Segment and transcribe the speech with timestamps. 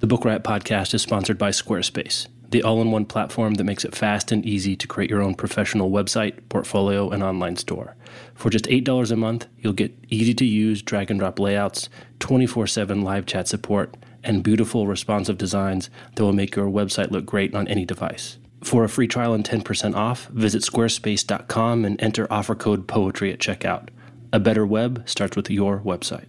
[0.00, 3.84] The Book Riot podcast is sponsored by Squarespace, the all in one platform that makes
[3.84, 7.96] it fast and easy to create your own professional website, portfolio, and online store.
[8.34, 12.66] For just $8 a month, you'll get easy to use drag and drop layouts, 24
[12.66, 17.54] 7 live chat support, and beautiful responsive designs that will make your website look great
[17.54, 18.38] on any device.
[18.64, 23.38] For a free trial and 10% off, visit squarespace.com and enter offer code POETRY at
[23.38, 23.90] checkout.
[24.32, 26.28] A better web starts with your website.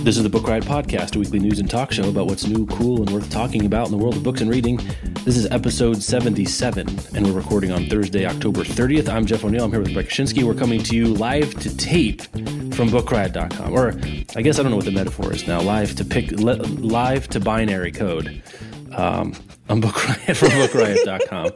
[0.00, 2.66] This is the Book Riot Podcast, a weekly news and talk show about what's new,
[2.66, 4.80] cool, and worth talking about in the world of books and reading.
[5.24, 9.08] This is episode 77, and we're recording on Thursday, October 30th.
[9.08, 9.66] I'm Jeff O'Neal.
[9.66, 10.42] I'm here with Rebecca Schinsky.
[10.42, 13.72] We're coming to you live to tape from BookRiot.com.
[13.72, 13.90] Or
[14.36, 15.60] I guess I don't know what the metaphor is now.
[15.60, 18.42] Live to pick, live to binary code.
[18.92, 19.34] Um,
[19.68, 21.52] on Book Riot from BookRiot.com.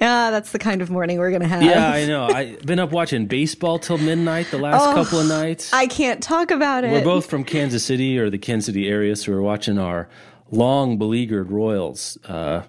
[0.00, 1.62] yeah, that's the kind of morning we're gonna have.
[1.62, 2.26] Yeah, I know.
[2.26, 5.72] I've been up watching baseball till midnight the last oh, couple of nights.
[5.72, 6.90] I can't talk about it.
[6.90, 10.08] We're both from Kansas City or the Kansas City area, so we're watching our
[10.50, 12.62] long beleaguered Royals uh,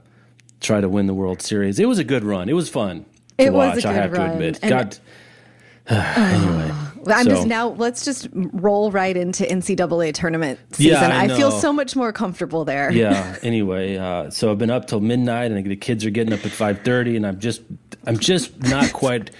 [0.60, 1.80] try to win the World Series.
[1.80, 2.50] It was a good run.
[2.50, 3.06] It was fun.
[3.38, 4.28] it watch, was a good I have run.
[4.28, 4.60] to admit.
[4.62, 4.98] And God.
[5.88, 6.72] anyway.
[7.08, 7.70] I'm so, just now.
[7.70, 11.02] Let's just roll right into NCAA tournament season.
[11.02, 12.92] Yeah, I, I feel so much more comfortable there.
[12.92, 13.38] Yeah.
[13.42, 16.52] Anyway, uh, so I've been up till midnight, and the kids are getting up at
[16.52, 17.62] five thirty, and I'm just,
[18.06, 19.32] I'm just not quite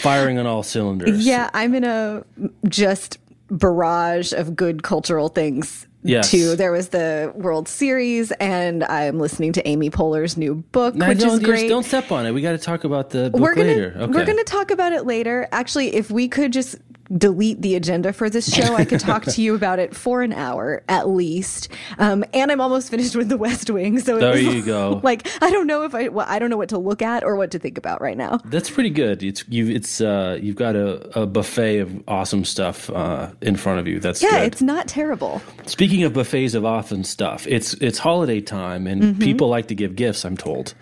[0.00, 1.26] firing on all cylinders.
[1.26, 2.24] Yeah, I'm in a
[2.68, 3.18] just
[3.50, 6.30] barrage of good cultural things yes.
[6.30, 6.56] too.
[6.56, 11.38] There was the World Series, and I'm listening to Amy Poehler's new book, which is
[11.40, 11.68] great.
[11.68, 12.32] Don't step on it.
[12.32, 13.94] We got to talk about the book we're gonna, later.
[13.96, 14.12] Okay.
[14.12, 15.48] We're going to talk about it later.
[15.52, 16.76] Actually, if we could just
[17.16, 20.32] delete the agenda for this show, I could talk to you about it for an
[20.32, 21.68] hour at least.
[21.98, 25.00] Um, and I'm almost finished with The West Wing, so there you go.
[25.08, 27.36] Like I don't know if I well, I don't know what to look at or
[27.36, 28.38] what to think about right now.
[28.44, 29.22] That's pretty good.
[29.22, 29.68] It's you.
[29.68, 34.00] It's uh, you've got a, a buffet of awesome stuff uh, in front of you.
[34.00, 34.30] That's yeah.
[34.30, 34.52] Good.
[34.52, 35.40] It's not terrible.
[35.66, 39.22] Speaking of buffets of awesome stuff, it's it's holiday time and mm-hmm.
[39.22, 40.24] people like to give gifts.
[40.24, 40.74] I'm told.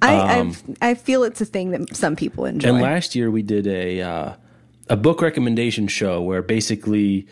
[0.00, 2.70] I um, I feel it's a thing that some people enjoy.
[2.70, 4.00] And last year we did a.
[4.00, 4.32] Uh,
[4.88, 7.26] a book recommendation show where basically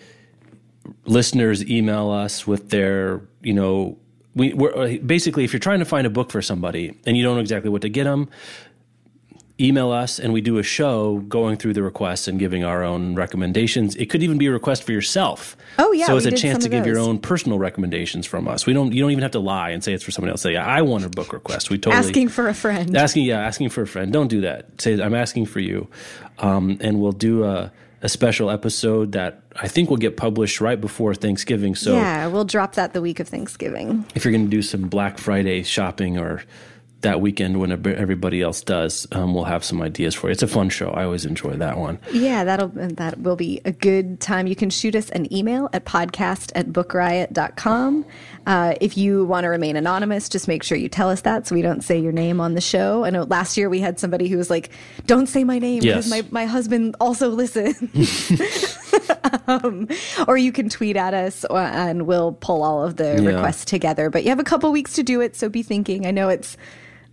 [1.05, 3.99] listeners email us with their, you know,
[4.34, 7.37] we, uh, basically if you're trying to find a book for somebody and you don't
[7.37, 8.28] know exactly what to get them,
[9.61, 13.15] email us and we do a show going through the requests and giving our own
[13.15, 13.97] recommendations.
[13.97, 15.56] It could even be a request for yourself.
[15.78, 18.67] Oh yeah, so it's a chance to give your own personal recommendations from us.
[18.67, 20.43] We don't you don't even have to lie and say it's for someone else.
[20.43, 21.71] Say I want a book request.
[21.71, 22.94] We totally asking for a friend.
[22.97, 24.12] Asking yeah, asking for a friend.
[24.12, 24.81] Don't do that.
[24.81, 25.88] Say I'm asking for you,
[26.38, 30.78] um, and we'll do a a special episode that I think will get published right
[30.81, 31.75] before Thanksgiving.
[31.75, 34.05] So yeah, we'll drop that the week of Thanksgiving.
[34.15, 36.44] If you're going to do some Black Friday shopping or
[37.03, 40.33] that weekend when everybody else does, um, we'll have some ideas for you.
[40.33, 40.91] It's a fun show.
[40.91, 41.99] I always enjoy that one.
[42.12, 44.47] Yeah, that'll that will be a good time.
[44.47, 48.06] You can shoot us an email at podcast at bookriot.com.
[48.47, 51.55] Uh, if you want to remain anonymous, just make sure you tell us that so
[51.55, 53.05] we don't say your name on the show.
[53.05, 54.71] I know last year we had somebody who was like,
[55.06, 56.09] "Don't say my name yes.
[56.09, 57.77] because my my husband also listens."
[59.47, 59.89] um,
[60.27, 63.31] or you can tweet at us uh, and we'll pull all of the yeah.
[63.31, 64.11] requests together.
[64.11, 66.06] But you have a couple weeks to do it, so be thinking.
[66.06, 66.56] I know it's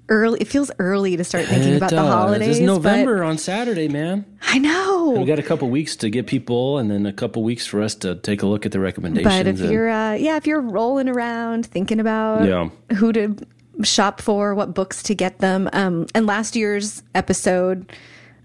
[0.09, 0.41] early.
[0.41, 2.05] It feels early to start thinking it about does.
[2.05, 2.57] the holidays.
[2.57, 4.25] It's November on Saturday, man.
[4.41, 5.11] I know.
[5.11, 7.95] We got a couple weeks to get people, and then a couple weeks for us
[7.95, 9.33] to take a look at the recommendations.
[9.33, 12.69] But if and, you're, uh, yeah, if you're rolling around thinking about yeah.
[12.95, 13.35] who to
[13.83, 17.91] shop for, what books to get them, um, and last year's episode.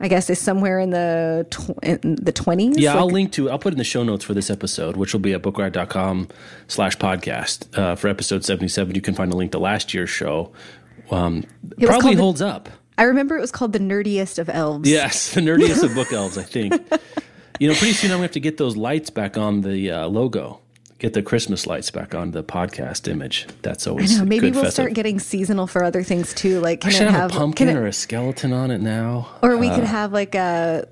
[0.00, 2.78] I guess is somewhere in the tw- in the twenties.
[2.78, 3.50] Yeah, like, I'll link to.
[3.50, 6.28] I'll put in the show notes for this episode, which will be at bookriot.com
[6.68, 8.94] slash podcast uh, for episode seventy seven.
[8.94, 10.52] You can find a link to last year's show,
[11.10, 11.44] um,
[11.80, 12.68] probably holds the, up.
[12.96, 14.88] I remember it was called the nerdiest of elves.
[14.88, 16.36] Yes, the nerdiest of book elves.
[16.38, 16.72] I think.
[17.60, 20.06] You know, pretty soon I'm gonna have to get those lights back on the uh,
[20.08, 20.60] logo.
[20.98, 23.46] Get the Christmas lights back on the podcast image.
[23.62, 24.16] That's always.
[24.16, 24.28] I know.
[24.28, 24.72] Maybe we'll festive.
[24.72, 26.60] start getting seasonal for other things too.
[26.60, 29.28] Like, can I should it have, a pumpkin it, or a skeleton on it now?
[29.42, 30.88] Or we uh, could have like a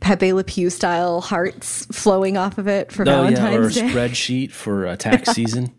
[0.00, 3.90] Pepe Le Pew style hearts flowing off of it for oh, Valentine's yeah, or a
[3.90, 5.72] spreadsheet for uh, tax season.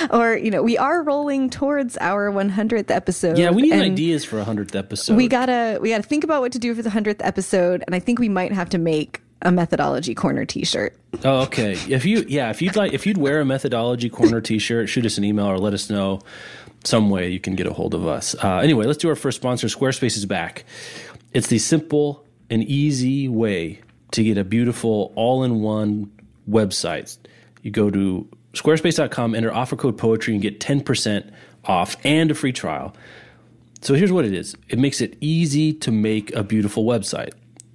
[0.10, 4.40] or you know we are rolling towards our 100th episode yeah we need ideas for
[4.40, 7.20] a 100th episode we gotta we gotta think about what to do for the 100th
[7.20, 10.94] episode and i think we might have to make a methodology corner T-shirt.
[11.24, 11.72] Oh, okay.
[11.88, 15.18] If you, yeah, if you'd like, if you'd wear a methodology corner T-shirt, shoot us
[15.18, 16.20] an email or let us know
[16.84, 18.34] some way you can get a hold of us.
[18.42, 19.66] Uh, anyway, let's do our first sponsor.
[19.66, 20.64] Squarespace is back.
[21.32, 23.80] It's the simple and easy way
[24.12, 26.10] to get a beautiful all-in-one
[26.48, 27.16] website.
[27.62, 28.28] You go to
[28.60, 31.32] squarespace.com, enter offer code poetry, and get ten percent
[31.64, 32.94] off and a free trial.
[33.80, 34.56] So here's what it is.
[34.68, 37.32] It makes it easy to make a beautiful website.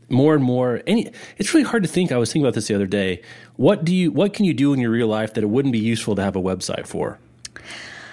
[0.07, 2.11] More and more, any it's really hard to think.
[2.11, 3.23] I was thinking about this the other day.
[3.55, 5.79] What do you what can you do in your real life that it wouldn't be
[5.79, 7.19] useful to have a website for?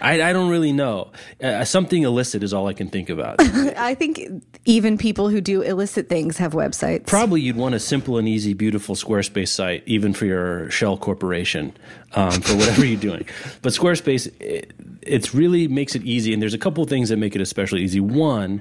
[0.02, 1.12] I, I don't really know.
[1.40, 3.36] Uh, something illicit is all I can think about.
[3.40, 4.20] I think
[4.64, 7.06] even people who do illicit things have websites.
[7.06, 11.72] Probably you'd want a simple and easy, beautiful Squarespace site, even for your shell corporation,
[12.14, 13.26] um, for whatever you're doing.
[13.62, 14.72] But Squarespace, it,
[15.02, 17.82] it's really makes it easy, and there's a couple of things that make it especially
[17.82, 18.00] easy.
[18.00, 18.60] One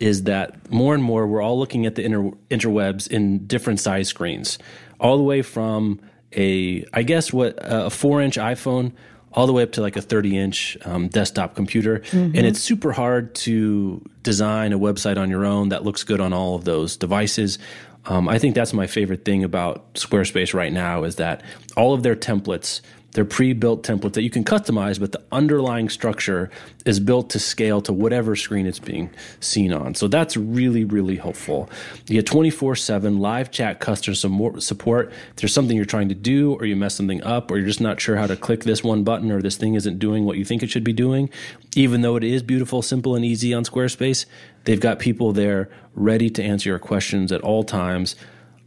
[0.00, 4.08] is that more and more we're all looking at the inter, interwebs in different size
[4.08, 4.58] screens,
[5.00, 5.98] all the way from
[6.36, 8.92] a, I guess what a four inch iPhone
[9.34, 11.98] all the way up to like a 30 inch um, desktop computer.
[11.98, 12.36] Mm-hmm.
[12.36, 16.32] And it's super hard to design a website on your own that looks good on
[16.32, 17.58] all of those devices.
[18.06, 21.42] Um, I think that's my favorite thing about Squarespace right now is that
[21.76, 22.80] all of their templates
[23.14, 26.50] they're pre-built templates that you can customize, but the underlying structure
[26.84, 29.08] is built to scale to whatever screen it's being
[29.40, 29.94] seen on.
[29.94, 31.70] So that's really, really helpful.
[32.08, 35.12] You get 24-7 live chat customer support.
[35.30, 37.80] If there's something you're trying to do or you mess something up or you're just
[37.80, 40.44] not sure how to click this one button or this thing isn't doing what you
[40.44, 41.30] think it should be doing,
[41.76, 44.26] even though it is beautiful, simple, and easy on Squarespace,
[44.64, 48.16] they've got people there ready to answer your questions at all times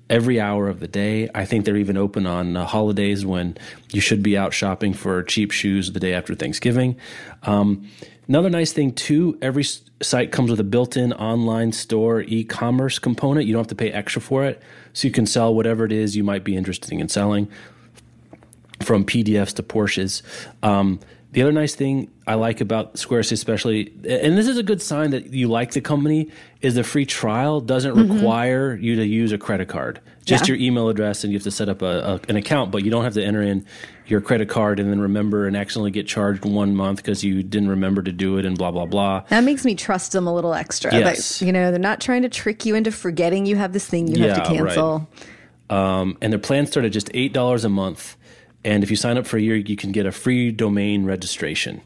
[0.09, 1.30] every hour of the day.
[1.36, 3.57] I think they're even open on uh, holidays when
[3.92, 6.95] you should be out shopping for cheap shoes the day after Thanksgiving.
[7.44, 7.89] Um,
[8.27, 9.65] another nice thing, too, every
[10.01, 13.48] site comes with a built in online store e commerce component.
[13.48, 14.62] You don't have to pay extra for it.
[14.94, 17.50] So you can sell whatever it is you might be interested in selling,
[18.81, 20.21] from PDFs to Porsches.
[20.63, 21.00] Um,
[21.31, 25.12] the other nice thing I like about Squarespace, especially, and this is a good sign
[25.12, 26.31] that you like the company,
[26.62, 28.13] is the free trial doesn't mm-hmm.
[28.13, 30.00] require you to use a credit card.
[30.24, 30.56] Just yeah.
[30.56, 32.91] your email address, and you have to set up a, a, an account, but you
[32.91, 33.65] don't have to enter in
[34.07, 37.69] your credit card and then remember and accidentally get charged one month because you didn't
[37.69, 39.24] remember to do it and blah blah blah.
[39.29, 40.94] That makes me trust them a little extra.
[40.94, 41.41] Yes.
[41.41, 44.24] you know, they're not trying to trick you into forgetting you have this thing you
[44.24, 45.07] yeah, have to cancel.
[45.69, 46.00] Right.
[46.00, 48.15] Um, and their plans start at just eight dollars a month
[48.63, 51.81] and if you sign up for a year, you can get a free domain registration.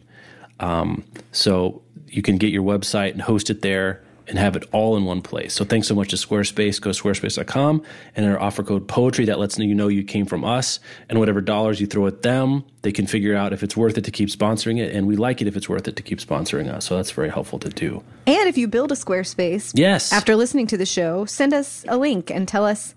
[0.59, 4.95] Um, so you can get your website and host it there and have it all
[4.95, 5.53] in one place.
[5.53, 6.79] So thanks so much to Squarespace.
[6.79, 7.83] Go to squarespace.com
[8.15, 10.79] and our offer code poetry that lets you know you came from us
[11.09, 14.06] and whatever dollars you throw at them, they can figure out if it's worth it
[14.06, 14.95] to keep sponsoring it.
[14.95, 16.85] And we like it if it's worth it to keep sponsoring us.
[16.85, 18.03] So that's very helpful to do.
[18.25, 21.97] And if you build a Squarespace, yes, after listening to the show, send us a
[21.97, 22.95] link and tell us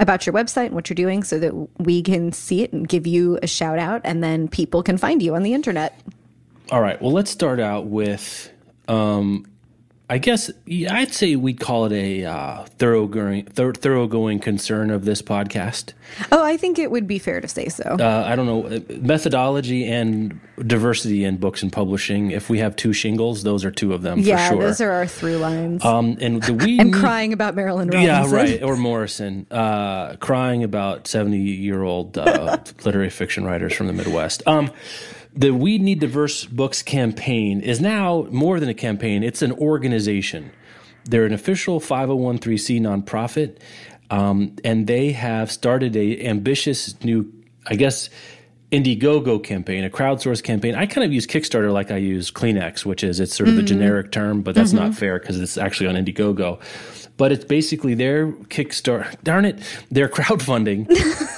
[0.00, 3.06] about your website and what you're doing so that we can see it and give
[3.06, 6.00] you a shout out and then people can find you on the internet.
[6.72, 7.00] All right.
[7.00, 8.50] Well, let's start out with
[8.88, 9.46] um,
[10.10, 15.22] I guess I'd say we'd call it a uh, thoroughgoing, th- thoroughgoing concern of this
[15.22, 15.92] podcast.
[16.32, 17.84] Oh, I think it would be fair to say so.
[17.84, 22.32] Uh, I don't know uh, methodology and diversity in books and publishing.
[22.32, 24.18] If we have two shingles, those are two of them.
[24.18, 24.62] Yeah, for sure.
[24.64, 25.84] those are our through lines.
[25.84, 28.02] Um, and the we and crying about Marilynne Robinson.
[28.02, 28.60] Yeah, right.
[28.64, 34.42] Or Morrison, uh, crying about seventy-year-old uh, literary fiction writers from the Midwest.
[34.44, 34.72] Um,
[35.34, 40.50] the We Need Diverse Books campaign is now more than a campaign, it's an organization.
[41.04, 43.58] They're an official 501c nonprofit,
[44.10, 47.32] um, and they have started a ambitious new,
[47.66, 48.10] I guess,
[48.70, 50.74] Indiegogo campaign, a crowdsourced campaign.
[50.74, 53.64] I kind of use Kickstarter like I use Kleenex, which is it's sort of mm-hmm.
[53.64, 54.84] a generic term, but that's mm-hmm.
[54.86, 56.60] not fair because it's actually on Indiegogo.
[57.20, 59.14] But it's basically their Kickstarter.
[59.22, 59.58] Darn it,
[59.90, 60.88] they're crowdfunding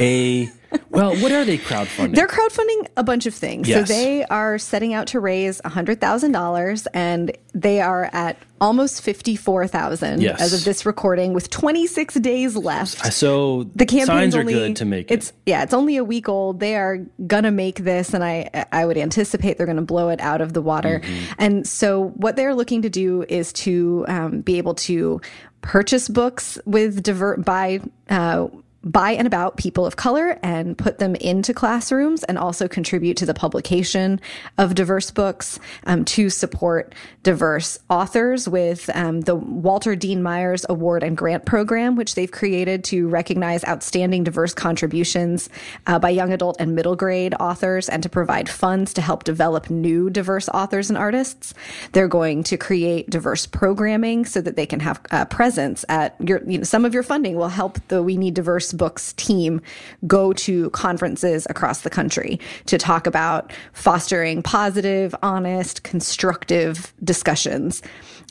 [0.00, 0.48] a
[0.90, 2.14] well, what are they crowdfunding?
[2.14, 3.68] They're crowdfunding a bunch of things.
[3.68, 3.88] Yes.
[3.88, 10.40] So they are setting out to raise $100,000 and they are at almost 54,000 yes.
[10.40, 13.12] as of this recording with 26 days left.
[13.12, 15.14] So the campaign's are good to make it.
[15.14, 16.60] It's yeah, it's only a week old.
[16.60, 20.10] They are going to make this and I I would anticipate they're going to blow
[20.10, 21.00] it out of the water.
[21.00, 21.32] Mm-hmm.
[21.38, 25.20] And so what they're looking to do is to um, be able to
[25.62, 28.48] purchase books with divert by uh,
[28.84, 33.26] by and about people of color and put them into classrooms and also contribute to
[33.26, 34.20] the publication
[34.58, 41.02] of diverse books um, to support diverse authors with um, the Walter Dean Myers Award
[41.02, 45.48] and Grant Program, which they've created to recognize outstanding diverse contributions
[45.86, 49.70] uh, by young adult and middle grade authors and to provide funds to help develop
[49.70, 51.54] new diverse authors and artists.
[51.92, 56.42] They're going to create diverse programming so that they can have uh, presence at your,
[56.44, 59.60] you know, some of your funding will help the We Need Diverse diverse books team
[60.06, 67.82] go to conferences across the country to talk about fostering positive, honest, constructive discussions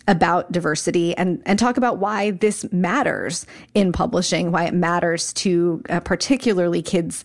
[0.08, 5.82] about diversity and, and talk about why this matters in publishing, why it matters to
[5.90, 7.24] uh, particularly kids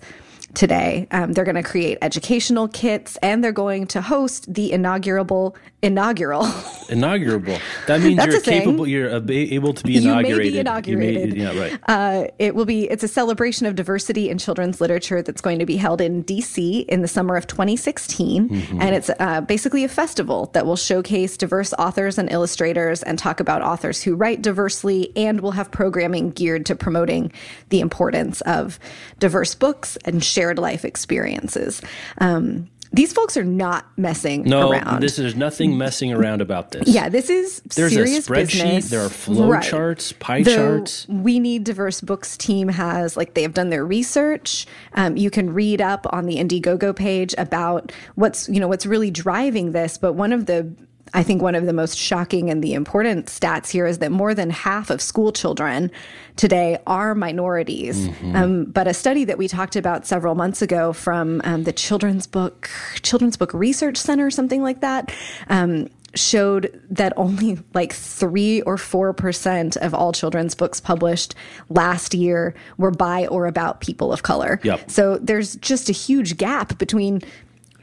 [0.56, 1.06] today.
[1.12, 6.44] Um, they're going to create educational kits and they're going to host the inaugural inaugural
[6.88, 7.58] inaugurable.
[7.86, 8.62] That means you're thing.
[8.62, 8.88] capable.
[8.88, 10.86] You're ab- able to be inaugurated.
[10.86, 11.34] You may be inaugurated.
[11.36, 11.80] may, yeah, right.
[11.86, 15.66] Uh, it will be it's a celebration of diversity in children's literature that's going to
[15.66, 18.80] be held in DC in the summer of 2016 Mm-hmm.
[18.82, 23.38] and it's uh, basically a festival that will showcase diverse authors and illustrators and talk
[23.40, 27.30] about authors who write diversely and will have programming geared to promoting
[27.68, 28.78] the importance of
[29.18, 31.82] diverse books and shared life experiences
[32.18, 36.88] um, these folks are not messing no, around this is nothing messing around about this.
[36.88, 38.90] yeah, this is There's a serious spreadsheet, business.
[38.90, 39.62] there are flow Right.
[39.62, 41.06] charts, pie The charts.
[41.08, 44.66] We Need Diverse Books team has, like, they have done their research.
[44.94, 49.10] Um, you can read up on the Indiegogo page about what's, you know, what's really
[49.10, 49.98] driving this.
[49.98, 50.72] But one of the
[51.14, 54.34] I think one of the most shocking and the important stats here is that more
[54.34, 55.90] than half of school children
[56.36, 58.08] today are minorities.
[58.08, 58.36] Mm-hmm.
[58.36, 62.26] Um, but a study that we talked about several months ago from um, the Children's
[62.26, 62.70] Book
[63.02, 65.14] Children's Book Research Center, something like that,
[65.48, 71.34] um, showed that only like three or four percent of all children's books published
[71.68, 74.60] last year were by or about people of color.
[74.62, 74.90] Yep.
[74.90, 77.22] So there's just a huge gap between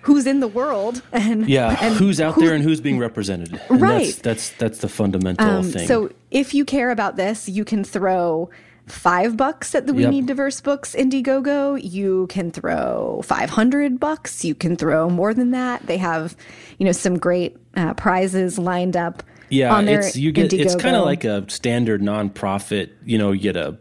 [0.03, 3.60] who's in the world and Yeah, and who's out there and who's being represented?
[3.69, 4.05] And Right.
[4.05, 5.88] That's that's, that's the fundamental Um, thing.
[5.88, 8.50] So if you care about this, you can throw
[8.88, 10.12] five bucks at the We Yep.
[10.12, 11.79] Need Diverse Books Indiegogo.
[11.81, 14.43] You can throw 500 bucks.
[14.43, 15.86] You can throw more than that.
[15.88, 16.36] They have,
[16.77, 19.24] you know, some great uh, prizes lined up.
[19.50, 22.89] yeah, it's you get it's kind of like a standard nonprofit.
[23.05, 23.77] You know, you get a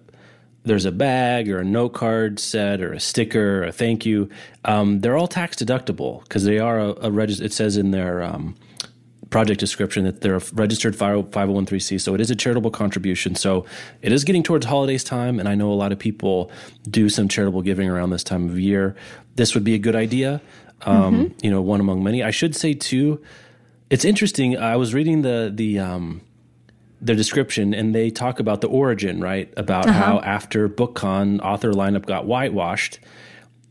[0.65, 4.29] there's a bag or a note card set or a sticker or a thank you.
[4.65, 8.23] Um, they're all tax deductible because they are a, a regis- It says in their
[8.23, 8.55] um,
[9.31, 13.35] project description that they're a registered 501c so it is a charitable contribution.
[13.35, 13.65] So
[14.03, 16.51] it is getting towards holidays time and i know a lot of people
[16.89, 18.95] do some charitable giving around this time of year.
[19.37, 20.41] This would be a good idea
[20.85, 22.23] um, you know one among many.
[22.23, 23.23] I should say too
[23.91, 24.57] it's interesting.
[24.57, 26.23] I was reading the the um,
[27.03, 29.99] their description and they talk about the origin right about uh-huh.
[29.99, 33.01] how after bookcon author lineup got whitewashed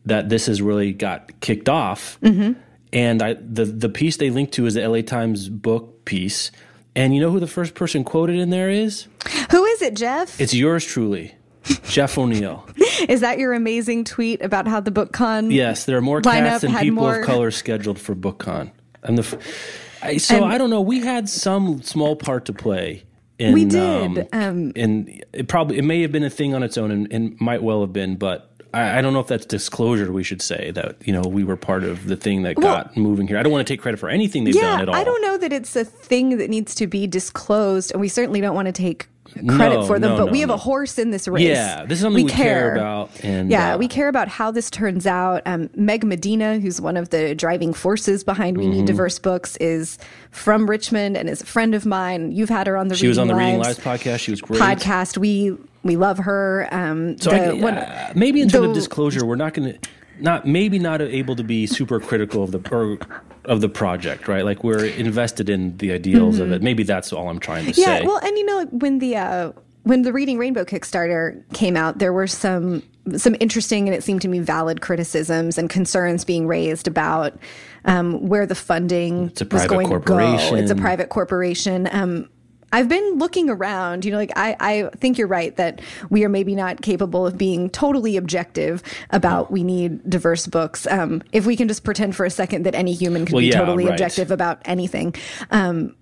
[0.06, 2.20] that this has really got kicked off.
[2.22, 2.60] Mm-hmm.
[2.94, 6.52] And I the the piece they linked to is the LA Times book piece.
[6.94, 9.08] And you know who the first person quoted in there is?
[9.52, 10.42] Who is it, Jeff?
[10.42, 11.34] It's yours truly,
[11.84, 12.68] Jeff O'Neal.
[13.08, 15.54] Is that your amazing tweet about how the BookCon?
[15.54, 18.72] Yes, there are more cats than people more- of color scheduled for BookCon.
[19.04, 20.82] And the f- I, so I don't know.
[20.82, 23.04] We had some small part to play.
[23.42, 26.78] In, We did, Um, and it probably it may have been a thing on its
[26.78, 28.48] own, and, and might well have been, but.
[28.74, 30.14] I I don't know if that's disclosure.
[30.14, 32.96] We should say that you know we were part of the thing that Well- got
[32.96, 33.38] moving here.
[33.38, 34.96] I don't want to take credit for anything they've Yeah, done at all.
[34.96, 38.40] I don't know that it's a thing that needs to be disclosed, and we certainly
[38.40, 40.12] don't want to take credit No, for them.
[40.12, 41.44] no, but no, we have a horse in this race.
[41.44, 44.70] Yeah, this is something we care about, and, yeah, uh, we care about how this
[44.70, 45.42] turns out.
[45.46, 48.72] Um, Meg Medina, who's one of the driving forces behind We Mm-hmm.
[48.78, 49.98] Need Diverse Books, is
[50.32, 52.32] from Richmond and is a friend of mine.
[52.32, 54.20] You've had her on the She was on the Reading Reading Lives podcast.
[54.20, 54.62] She was great.
[54.62, 55.18] podcast.
[55.18, 56.68] We we love her.
[56.72, 59.80] Um, So the- I, uh, maybe in terms of disclosure, we're not going to
[60.20, 62.98] not maybe not able to be super critical of the or
[63.46, 64.46] of the project, right?
[64.46, 66.62] Like we're invested in the ideals of it.
[66.62, 67.82] Maybe that's all I'm trying to Mm-hmm.
[67.82, 69.52] Yeah, well, and you know when the uh,
[69.84, 72.84] when the Reading Rainbow Kickstarter came out, there were some
[73.16, 77.38] some interesting and it seemed to me valid criticisms and concerns being raised about
[77.86, 80.56] um, where the funding It's a was private going to go.
[80.56, 81.90] It's a private corporation.
[81.92, 82.30] Um,
[82.74, 86.30] I've been looking around, you know, like I, I think you're right that we are
[86.30, 90.88] maybe not capable of being totally objective about we need diverse books.
[90.88, 93.48] Um, if we can just pretend for a second that any human can Well, be
[93.48, 93.92] yeah, totally right.
[93.92, 95.16] objective about anything.
[95.50, 95.96] Um,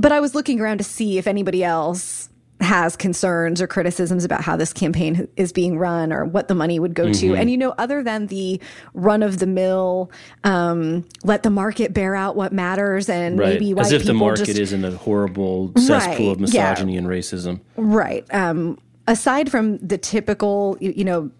[0.00, 2.28] but I was looking around to see if anybody else
[2.62, 6.78] has concerns or criticisms about how this campaign is being run or what the money
[6.78, 7.32] would go Mm-hmm.
[7.32, 7.36] to.
[7.36, 8.60] And you know, other than the
[8.94, 10.10] run of the mill,
[10.44, 13.54] um, let the market bear out what matters, and right.
[13.54, 16.70] maybe white As if the market just isn't a horrible cesspool of Right, yeah.
[16.70, 17.60] misogyny and racism.
[17.76, 18.24] Right.
[18.32, 21.30] Um, aside from the typical, you, you know,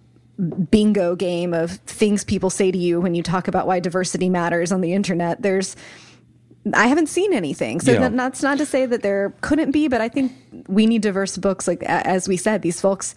[0.71, 4.73] bingo game of things people say to you when you talk about why diversity matters
[4.73, 5.77] on the internet, there's
[6.73, 7.81] I haven't seen anything.
[7.81, 8.09] So Yeah.
[8.09, 10.33] that's not to say that there couldn't be, but I think
[10.69, 11.67] we need diverse books.
[11.67, 13.15] Like as we said, these folks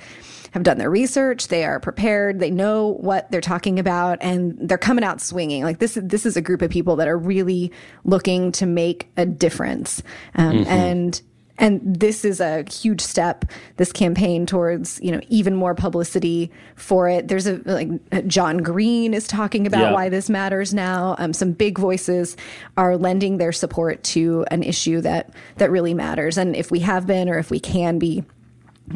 [0.52, 1.50] have done their research.
[1.50, 2.40] They are prepared.
[2.40, 5.64] They know what they're talking about, and they're coming out swinging.
[5.64, 7.72] Like this, this is a group of people that are really
[8.04, 10.02] looking to make a difference.
[10.36, 11.22] Um, And
[11.58, 13.46] and this is a huge step
[13.78, 17.28] this campaign towards you know even more publicity for it.
[17.28, 19.92] There's a like john green is talking about Yeah.
[19.94, 21.16] why this matters now.
[21.18, 22.36] Um, some big voices
[22.78, 26.38] are lending their support to an issue that that really matters.
[26.38, 28.24] And if we have been or if we can be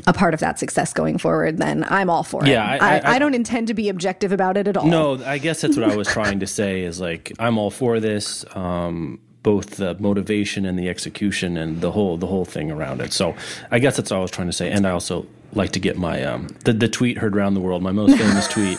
[0.06, 2.98] a part of that success going forward then i'm all for Yeah, it I- I,
[3.00, 4.86] I- I don't intend to be objective about it at all.
[4.86, 8.00] No, I guess that's what I was trying to say is like I'm all for
[8.00, 13.02] this, um, both the motivation and the execution and the whole the whole thing around
[13.02, 13.14] it.
[13.14, 13.36] So
[13.72, 14.70] I guess that's all I was trying to say.
[14.72, 17.82] And I also like to get my um, the the tweet heard around the world,
[17.82, 18.78] my most famous tweet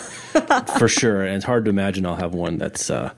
[0.79, 1.25] for sure.
[1.25, 3.12] And it's hard to imagine I'll have one that's uh,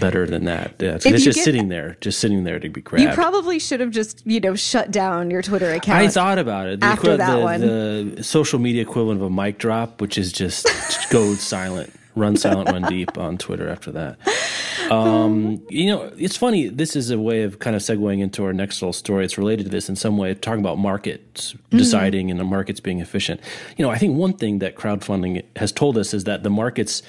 [0.00, 0.74] better than that.
[0.80, 3.02] Yeah, it's it's just get- sitting there, just sitting there to be grabbed.
[3.08, 6.66] you probably should have just you know shut down your twitter account I thought about
[6.68, 6.80] it.
[6.80, 7.60] The, after equi- that the, one.
[8.16, 10.66] the social media equivalent of a mic drop, which is just
[11.10, 14.18] go silent, run silent, run deep on Twitter after that.
[14.90, 16.68] Um, you know, it's funny.
[16.68, 19.24] This is a way of kind of segueing into our next little story.
[19.24, 21.78] It's related to this in some way, talking about markets Mm-hmm.
[21.78, 23.40] deciding and the markets being efficient.
[23.76, 27.02] You know, I think one thing that crowdfunding has told us is that the markets,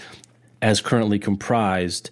[0.62, 2.10] as currently comprised,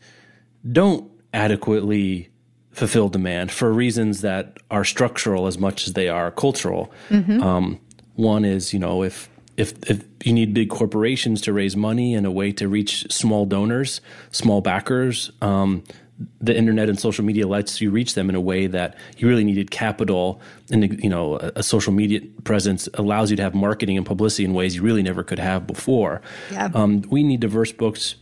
[0.71, 2.29] don't adequately
[2.71, 6.91] fulfill demand for reasons that are structural as much as they are cultural.
[7.11, 7.79] Um,
[8.15, 12.25] one is, you know, if if if you need big corporations to raise money and
[12.25, 15.83] a way to reach small donors, small backers, um,
[16.39, 19.43] the internet and social media lets you reach them in a way that you really
[19.43, 20.39] needed capital
[20.71, 24.45] and you know a, a social media presence allows you to have marketing and publicity
[24.45, 26.21] in ways you really never could have before.
[26.51, 26.69] Yeah.
[26.73, 28.15] Um, we need diverse books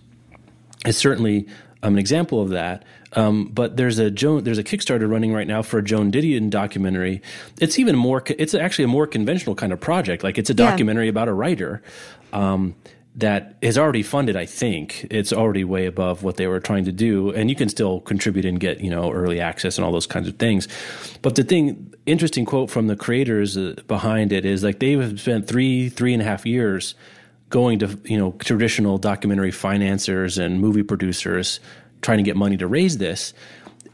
[0.86, 1.48] is certainly
[1.84, 2.84] um, an example of that.
[3.16, 6.50] Um, but there's a Joan, there's a Kickstarter running right now for a Joan Didion
[6.50, 7.22] documentary.
[7.62, 8.24] It's even more.
[8.26, 10.24] It's actually a more conventional kind of project.
[10.24, 10.70] Like it's a Yeah.
[10.72, 11.84] documentary about a writer
[12.32, 12.74] um,
[13.16, 14.36] that is already funded.
[14.36, 17.70] I think it's already way above what they were trying to do, and you can
[17.70, 20.68] still contribute and get you know early access and all those kinds of things.
[21.22, 25.20] But the thing, interesting quote from the creators uh, behind it is like they have
[25.20, 26.96] spent three three and a half years
[27.54, 31.60] going to you know traditional documentary financiers and movie producers
[32.02, 33.32] trying to get money to raise this.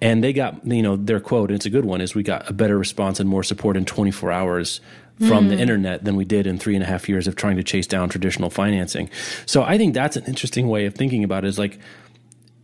[0.01, 2.49] And they got you know their quote and it's a good one is we got
[2.49, 4.79] a better response and more support in 24 hours
[5.27, 5.61] from the hmm.
[5.61, 8.07] internet than we did in three and a half years of trying to chase down
[8.07, 9.09] traditional financing.
[9.45, 11.77] So i think that's an interesting way of thinking about it is like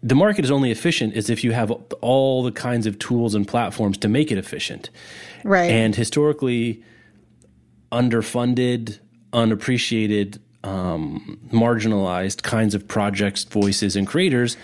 [0.02, 3.46] the market is only efficient as if you have all the kinds of tools and
[3.46, 4.90] platforms to make it efficient.
[5.44, 5.70] Right.
[5.70, 6.84] And historically
[7.92, 9.00] underfunded,
[9.34, 14.58] unappreciated, um, marginalized kinds of projects, voices, and creators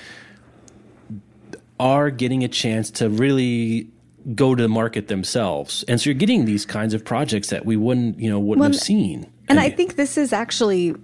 [1.80, 3.88] are getting a chance to really
[4.36, 5.84] go to the market themselves.
[5.88, 8.76] And so you're getting these kinds of projects that we wouldn't, you know, wouldn't have
[8.82, 9.32] seen.
[9.48, 10.96] And I think this is actually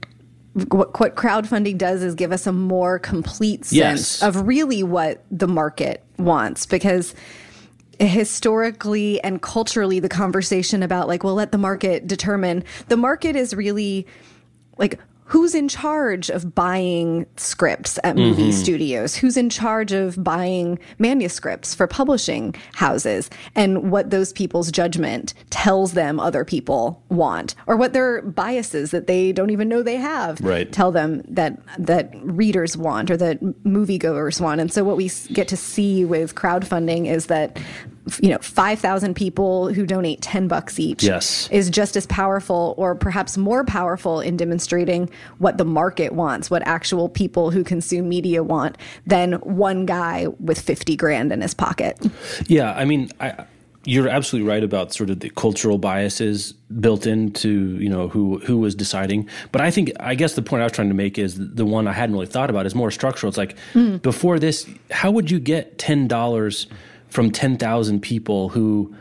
[0.70, 4.24] what, what crowdfunding does is give us a more complete sense Yes.
[4.24, 7.14] of really what the market wants because
[8.00, 13.56] historically and culturally the conversation about like well let the market determine the market is
[13.56, 14.06] really
[14.78, 18.52] like who's in charge of buying scripts at movie mm-hmm.
[18.52, 19.16] studios?
[19.16, 23.30] Who's in charge of buying manuscripts for publishing houses?
[23.54, 29.08] And what those people's judgment tells them other people want or what their biases that
[29.08, 30.72] they don't even know they have Right.
[30.72, 34.62] tell them that that readers want or that moviegoers want.
[34.62, 37.60] And so what we get to see with crowdfunding is that
[38.22, 41.50] you know 5000 people who donate 10 bucks each Yes.
[41.52, 46.66] is just as powerful or perhaps more powerful in demonstrating what the market wants, what
[46.66, 51.98] actual people who consume media want, than one guy with 50 grand in his pocket.
[52.48, 53.46] Yeah, I mean, I,
[53.88, 58.58] you're absolutely right about sort of the cultural biases built into you know who who
[58.58, 59.30] was deciding.
[59.54, 61.88] But I think I guess the point I was trying to make is the one
[61.88, 63.30] I hadn't really thought about is more structural.
[63.30, 63.98] It's like hmm.
[63.98, 66.68] before this, how would you get ten dollars
[67.10, 68.94] from ten thousand people who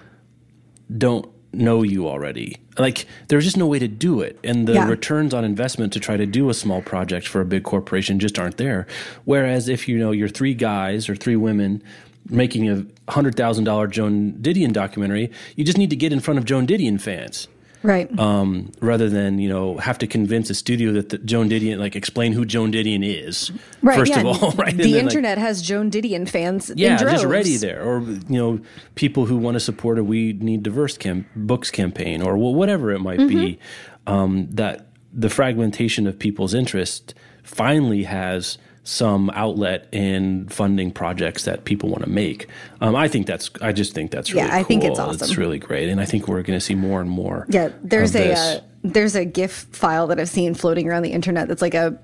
[0.96, 2.56] don't know you already?
[2.78, 4.88] Like there's just no way to do it, and the Yeah.
[4.88, 8.38] returns on investment to try to do a small project for a big corporation just
[8.38, 8.86] aren't there.
[9.24, 11.82] Whereas if you know you're three guys or three women
[12.28, 16.38] making a hundred thousand dollar Joan Didion documentary, you just need to get in front
[16.38, 17.48] of Joan Didion fans.
[17.82, 18.18] Right.
[18.18, 21.94] Um, rather than you know have to convince a studio that the Joan Didion like
[21.94, 23.96] explain who Joan Didion is right.
[23.96, 24.20] first yeah.
[24.20, 26.70] of all right The then, like, internet has Joan Didion fans.
[26.70, 28.60] in yeah, just ready there, or you know,
[28.96, 32.90] people who want to support a "We Need Diverse" cam- books campaign, or wh- whatever
[32.92, 33.58] it might be.
[34.06, 41.64] Um, that the fragmentation of people's interest finally has some outlet in funding projects that
[41.64, 42.48] people want to make.
[42.80, 43.50] Um, I think that's.
[43.60, 44.46] I just think that's really.
[44.46, 45.22] Yeah, I think it's awesome.
[45.22, 47.46] It's really great, and I think we're going to see more and more.
[47.48, 51.48] Yeah, there's a uh, there's a GIF file that I've seen floating around the internet
[51.48, 51.98] that's like a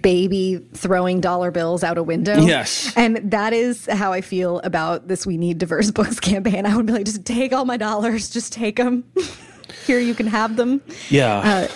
[0.00, 2.40] baby throwing dollar bills out a window.
[2.40, 2.92] Yes.
[2.96, 6.66] And that is how I feel about this We Need Diverse Books campaign.
[6.66, 9.04] I would be like, just take all my dollars, just take them.
[9.86, 10.80] Here you can have them.
[11.10, 11.38] Yeah.
[11.38, 11.68] Uh,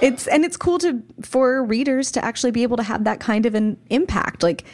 [0.00, 3.46] it's and it's cool to for readers to actually be able to have that kind
[3.46, 4.42] of an impact.
[4.42, 4.64] Like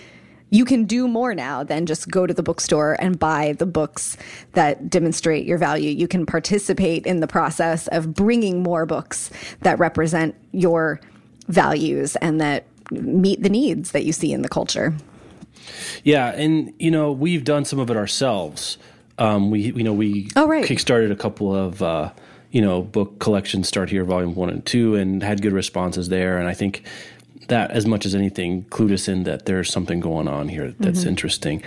[0.50, 4.16] you can do more now than just go to the bookstore and buy the books
[4.52, 5.90] that demonstrate your value.
[5.90, 9.30] You can participate in the process of bringing more books
[9.62, 11.00] that represent your
[11.48, 14.94] values and that meet the needs that you see in the culture.
[16.04, 18.78] Yeah, and you know we've done some of it ourselves.
[19.18, 20.64] Um, we you know we oh, right.
[20.64, 22.12] kickstarted a couple of uh,
[22.56, 23.68] you know book collections.
[23.68, 26.38] Start here, volume one and two, and had good responses there.
[26.38, 26.84] And I think
[27.48, 31.00] that as much as anything clued us in that there's something going on here that's
[31.00, 31.10] mm-hmm.
[31.10, 31.62] interesting.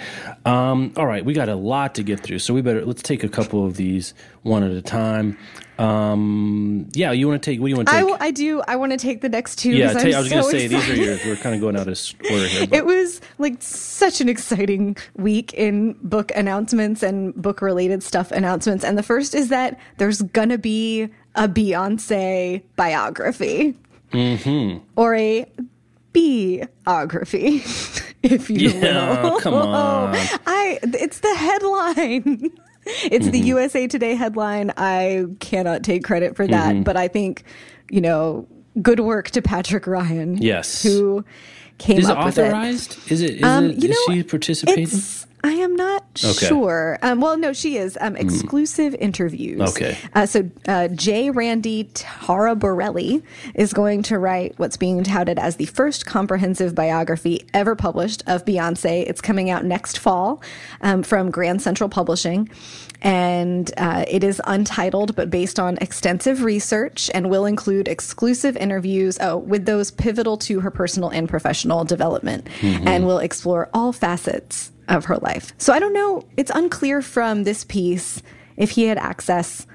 [0.45, 3.23] Um, all right, we got a lot to get through, so we better let's take
[3.23, 5.37] a couple of these one at a time.
[5.79, 7.61] Um, yeah, you want to take?
[7.61, 8.21] What do you want to take?
[8.21, 8.61] I, I do.
[8.67, 9.71] I want to take the next two.
[9.71, 10.71] Yeah, take, I was so going to say excited.
[10.71, 11.25] these are yours.
[11.25, 11.97] We're kind of going out of
[12.29, 12.67] order here.
[12.67, 12.75] But.
[12.79, 18.83] It was like such an exciting week in book announcements and book related stuff announcements.
[18.83, 23.77] And the first is that there's gonna be a Beyonce biography.
[24.11, 24.79] Mm-hmm.
[24.95, 25.45] Or a
[26.13, 27.57] biography,
[28.23, 29.39] if you yeah, will.
[29.39, 30.15] Come on.
[30.45, 32.51] I it's the headline.
[33.03, 33.31] It's mm-hmm.
[33.31, 34.71] the USA Today headline.
[34.75, 36.83] I cannot take credit for that, mm-hmm.
[36.83, 37.43] but I think,
[37.89, 38.47] you know,
[38.81, 40.37] good work to Patrick Ryan.
[40.37, 40.83] Yes.
[40.83, 41.23] Who
[41.77, 42.95] came is up it authorized?
[42.95, 43.11] with it.
[43.11, 43.31] Is it?
[43.35, 44.99] Is, um, it, is know, she participating?
[45.43, 46.47] I am not okay.
[46.47, 46.99] sure.
[47.01, 47.97] Um, well, no, she is.
[48.01, 48.99] Um, exclusive mm.
[48.99, 49.61] interviews.
[49.61, 49.97] Okay.
[50.13, 51.29] Uh, so uh, J.
[51.29, 53.23] Randy Taraborrelli
[53.55, 58.43] is going to write what's being touted as the first comprehensive biography ever published of
[58.43, 59.03] Beyonce.
[59.07, 60.41] It's coming out next fall
[60.81, 62.49] um, from Grand Central Publishing.
[63.01, 69.17] And uh, it is untitled, but based on extensive research and will include exclusive interviews
[69.21, 72.87] oh, with those pivotal to her personal and professional development mm-hmm.
[72.87, 75.53] and will explore all facets of her life.
[75.57, 76.25] So I don't know.
[76.37, 78.21] It's unclear from this piece
[78.57, 79.65] if he had access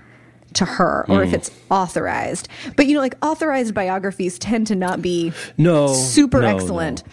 [0.54, 1.26] to her or mm.
[1.26, 2.48] if it's authorized.
[2.76, 7.06] But you know, like authorized biographies tend to not be no super no, excellent.
[7.06, 7.12] No.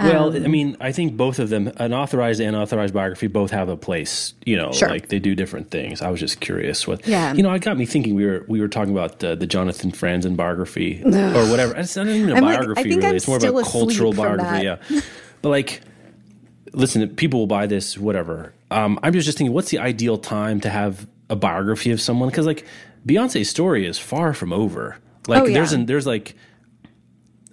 [0.00, 3.50] Well, um, I mean, I think both of them, an authorized and unauthorized biography, both
[3.50, 4.34] have a place.
[4.46, 4.88] You know, sure.
[4.88, 6.02] like they do different things.
[6.02, 7.06] I was just curious what.
[7.06, 7.32] Yeah.
[7.32, 8.14] You know, it got me thinking.
[8.14, 11.10] We were we were talking about uh, the Jonathan Franzen biography or
[11.50, 11.74] whatever.
[11.76, 13.06] It's not even a I'm biography like, really.
[13.06, 14.64] I'm it's more of a cultural biography.
[14.64, 14.76] Yeah.
[15.42, 15.80] but like,
[16.72, 18.52] listen, people will buy this, whatever.
[18.70, 22.28] Um, I'm just just thinking, what's the ideal time to have a biography of someone?
[22.28, 22.64] Because like
[23.06, 24.96] Beyonce's story is far from over.
[25.26, 25.54] Like oh, yeah.
[25.54, 26.34] there's an, there's like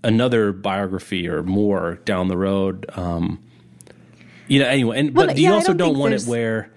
[0.03, 2.85] another biography or more down the road.
[2.93, 3.43] Um,
[4.47, 6.27] you know, anyway, and well, but you yeah, also don't, don't want there's...
[6.27, 6.71] it where.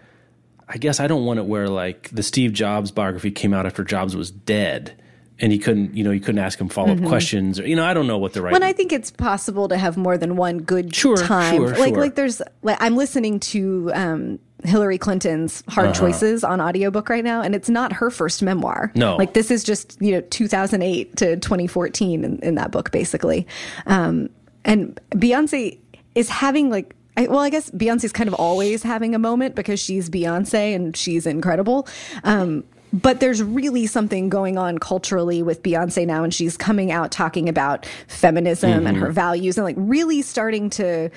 [0.70, 3.84] I guess I don't want it where like the Steve Jobs biography came out after
[3.84, 5.00] Jobs was dead
[5.40, 7.08] and he couldn't, you know, you couldn't ask him follow up mm-hmm.
[7.08, 8.52] questions or, you know, I don't know what the right.
[8.52, 11.56] When I think it's possible to have more than one good sure, time.
[11.56, 12.00] Sure, like, sure.
[12.00, 16.00] like there's, like, I'm listening to, um, Hillary Clinton's Hard uh-huh.
[16.00, 18.90] Choices on audiobook right now, and it's not her first memoir.
[18.96, 19.16] No.
[19.16, 23.46] Like this is just, you know, 2008 to 2014 in, in that book, basically.
[23.86, 24.30] Um,
[24.64, 25.78] and Beyonce
[26.14, 29.80] is having like, I, well, I guess Beyonce's kind of always having a moment because
[29.80, 31.86] she's Beyonce and she's incredible.
[32.24, 37.10] Um, but there's really something going on culturally with Beyonce now, and she's coming out
[37.10, 38.86] talking about feminism mm-hmm.
[38.86, 41.10] and her values and like really starting to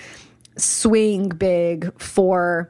[0.57, 2.69] swing big for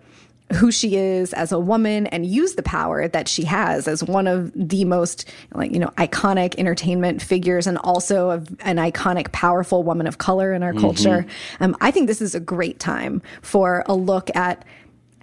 [0.54, 4.28] who she is as a woman and use the power that she has as one
[4.28, 10.08] of the most like you know iconic entertainment figures and also an iconic powerful woman
[10.08, 10.82] of color in our mm-hmm.
[10.82, 11.26] culture
[11.60, 14.66] um, i think this is a great time for a look at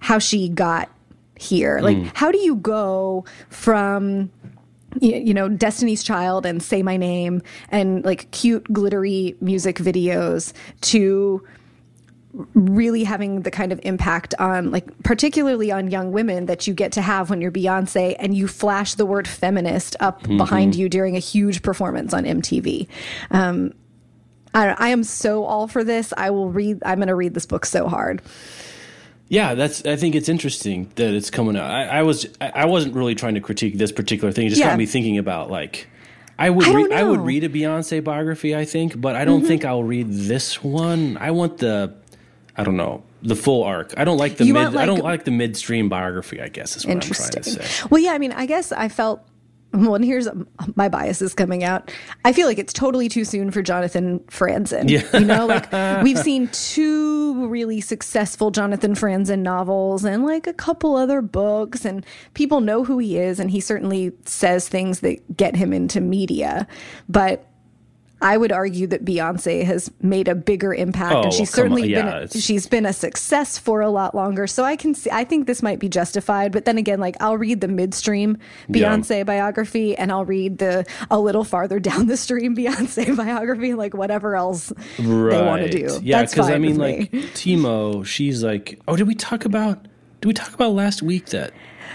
[0.01, 0.89] how she got
[1.39, 2.11] here like mm.
[2.15, 4.31] how do you go from
[5.01, 11.47] you know destiny's child and say my name and like cute glittery music videos to
[12.55, 16.93] really having the kind of impact on like particularly on young women that you get
[16.93, 20.37] to have when you're Beyonce and you flash the word feminist up mm-hmm.
[20.37, 22.87] behind you during a huge performance on MTV.
[23.31, 23.73] Um,
[24.55, 26.13] I, I am so all for this.
[26.17, 26.83] I will read.
[26.85, 28.23] I'm going to read this book so hard.
[29.29, 29.85] Yeah, that's.
[29.85, 31.71] I think it's interesting that it's coming out.
[31.71, 32.27] I, I was.
[32.41, 34.47] I wasn't really trying to critique this particular thing.
[34.47, 34.71] It just Yeah.
[34.71, 35.87] got me thinking about like.
[36.39, 36.67] I would.
[36.67, 38.57] I Re- I would read a Beyonce biography.
[38.57, 39.49] I think, but I don't mm-hmm.
[39.49, 41.17] think I'll read this one.
[41.19, 41.95] I want the.
[42.57, 43.95] I don't know the full arc.
[43.97, 44.65] I don't like the You mid.
[44.65, 46.41] want, I don't like- like the midstream biography.
[46.41, 47.63] I guess is what I'm trying to Interesting.
[47.67, 47.87] say.
[47.91, 49.25] Well, yeah, I mean, I guess I felt.
[49.73, 51.93] Well, and here's um, my biases coming out.
[52.25, 54.89] I feel like it's totally too soon for Jonathan Franzen.
[54.89, 55.05] Yeah.
[55.19, 55.71] You know, like
[56.03, 62.05] we've seen two really successful Jonathan Franzen novels and like a couple other books, and
[62.35, 66.67] people know who he is, and he certainly says things that get him into media.
[67.09, 67.48] But
[68.21, 71.95] I would argue that Beyonce has made a bigger impact, Oh, and she's well, certainly
[71.97, 72.05] on.
[72.05, 74.47] been it's- she's been a success for a lot longer.
[74.49, 76.51] So I can see, I think this might be justified.
[76.51, 78.97] But then again, like I'll read the midstream Yeah.
[78.97, 83.95] Beyonce biography, and I'll read the a little farther down the stream Beyonce biography, like
[83.95, 85.05] whatever else they
[85.43, 86.01] want to do.
[86.03, 87.23] Yeah, because I mean, like me.
[87.35, 89.87] Timo, she's like, oh, did we talk about?
[90.21, 91.53] Did we talk about last week that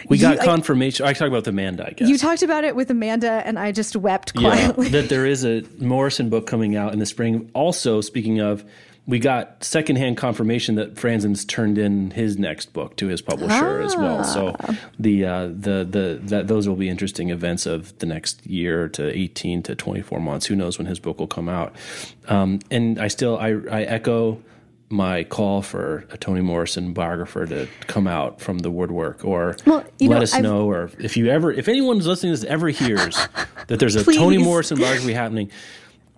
[0.09, 1.05] we got You- confirmation?
[1.05, 2.09] I talked about with Amanda, I guess.
[2.09, 4.89] you talked about it with Amanda, and I just wept yeah, quietly.
[4.89, 7.49] that there is a Morrison book coming out in the spring.
[7.53, 8.63] Also, speaking of,
[9.05, 13.97] we got secondhand confirmation that Franzen's turned in his next book to his publisher as
[13.97, 14.23] well.
[14.23, 14.77] So Ah.
[14.97, 19.09] the uh, the the that those will be interesting events of the next year to
[19.17, 20.45] eighteen to twenty four months.
[20.45, 21.75] Who knows when his book will come out?
[22.29, 24.41] Um, and I still I I echo
[24.93, 29.83] my call for a Toni Morrison biographer to come out from the woodwork or Well,
[29.99, 32.69] let know, us I've- know or if you ever if anyone's listening to this ever
[32.69, 33.15] hears
[33.67, 35.49] that there's a Toni Morrison biography happening,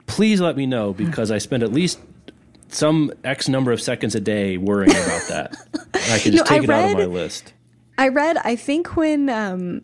[0.08, 2.00] please let me know because I spend at least
[2.68, 5.56] some X number of seconds a day worrying about that.
[5.94, 7.54] And I can just know, I take it out of my list.
[7.98, 9.82] I read, I think when, um,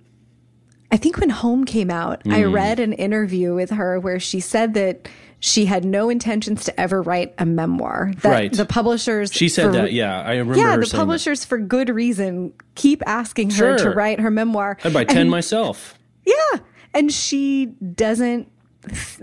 [0.92, 2.54] I think when Home came out, I Mm.
[2.54, 5.08] read an interview with her where she said that
[5.44, 8.14] she had no intentions to ever write a memoir.
[8.22, 8.54] That Right.
[8.54, 10.22] the publishers, She said for- that, yeah.
[10.22, 10.98] I remember yeah, the saying that.
[10.98, 14.78] publishers for good reason keep asking her to write her memoir.
[14.86, 15.98] I'd buy 10 And- myself.
[16.26, 16.60] Yeah,
[16.94, 18.48] and she doesn't.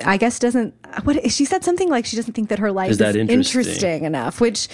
[0.05, 0.75] I guess doesn't.
[1.05, 3.61] What she said something like she doesn't think that her life Is is, that interesting?
[3.61, 4.69] interesting enough, which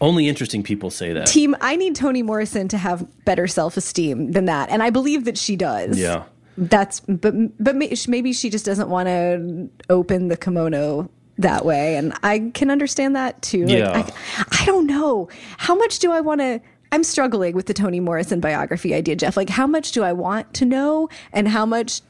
[0.00, 1.26] Only interesting people say that.
[1.28, 5.38] team i need toni morrison to have better self-esteem than that and i believe that
[5.38, 6.24] she does Yeah.
[6.68, 12.12] That's but but maybe she just doesn't want to open the kimono that way and
[12.22, 13.66] i can understand that too.
[13.66, 14.10] Like, Yeah.
[14.38, 15.28] I, I don't know.
[15.58, 16.60] How much do i want to
[16.92, 19.36] i'm struggling with the toni morrison biography idea jeff.
[19.36, 22.00] Like how much do i want to know and how much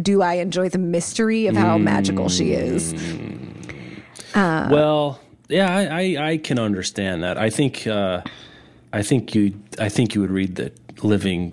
[0.00, 2.94] do i enjoy the mystery of how magical she is?
[4.34, 7.36] Well, yeah, I, I, I can understand that.
[7.36, 8.22] I think uh,
[8.92, 11.52] I think you I think you would read the living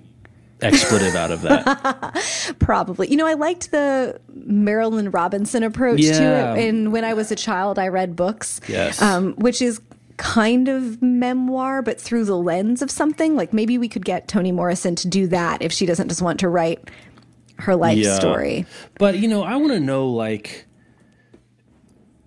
[0.62, 2.54] expletive out of that.
[2.58, 3.08] Probably.
[3.10, 6.18] You know, I liked the Marilynne Robinson approach Yeah.
[6.18, 6.24] to
[6.60, 6.68] it.
[6.68, 9.00] And when I was a child, I read books, Yes.
[9.00, 9.80] um, which is
[10.16, 13.36] kind of memoir, but through the lens of something.
[13.36, 16.40] Like maybe we could get Toni Morrison to do that if she doesn't just want
[16.40, 16.90] to write
[17.60, 18.14] her life Yeah.
[18.18, 18.66] story.
[18.98, 20.66] But you know, I want to know like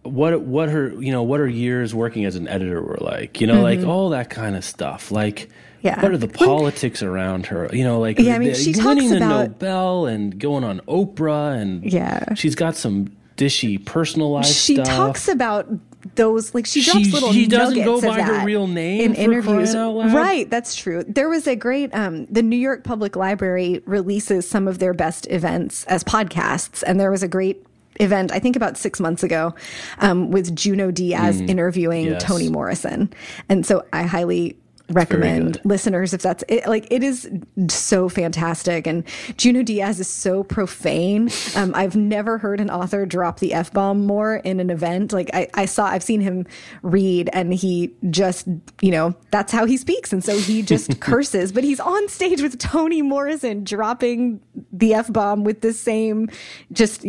[0.03, 3.39] what what her you know what her years working as an editor were like.
[3.39, 5.11] You know, like all that kind of stuff.
[5.11, 5.49] Like.
[5.83, 6.01] Yeah.
[6.01, 7.69] What are the politics around her?
[7.71, 10.79] You know, like Yeah, I mean, the- she winning talks the Nobel and going on
[10.87, 12.33] Oprah, and Yeah.
[12.33, 14.87] she's got some dishy personal life She stuff.
[14.87, 15.67] talks about
[16.15, 19.73] those like she drops She- little she doesn't go by her real name in interviews
[19.73, 24.67] right that's true there was a great um the new york public library releases some
[24.67, 27.65] of their best events as podcasts and there was a great
[28.01, 29.55] event i think about six months ago
[29.99, 32.11] um, with junot diaz interviewing Mm.
[32.11, 32.23] Yes.
[32.23, 33.09] toni morrison
[33.47, 34.57] and so i highly
[34.89, 37.29] recommend listeners if that's it, like it is
[37.69, 38.85] so fantastic.
[38.85, 39.03] And
[39.37, 41.29] Junot Diaz is so profane.
[41.55, 45.13] Um, I've never heard an author drop the f-bomb more in an event.
[45.13, 46.45] Like I, I saw I've seen him
[46.81, 48.47] read and he just
[48.81, 50.11] you know that's how he speaks.
[50.11, 54.41] And so he just curses but he's on stage with Toni Morrison dropping
[54.71, 56.29] the f-bomb with the same
[56.71, 57.05] just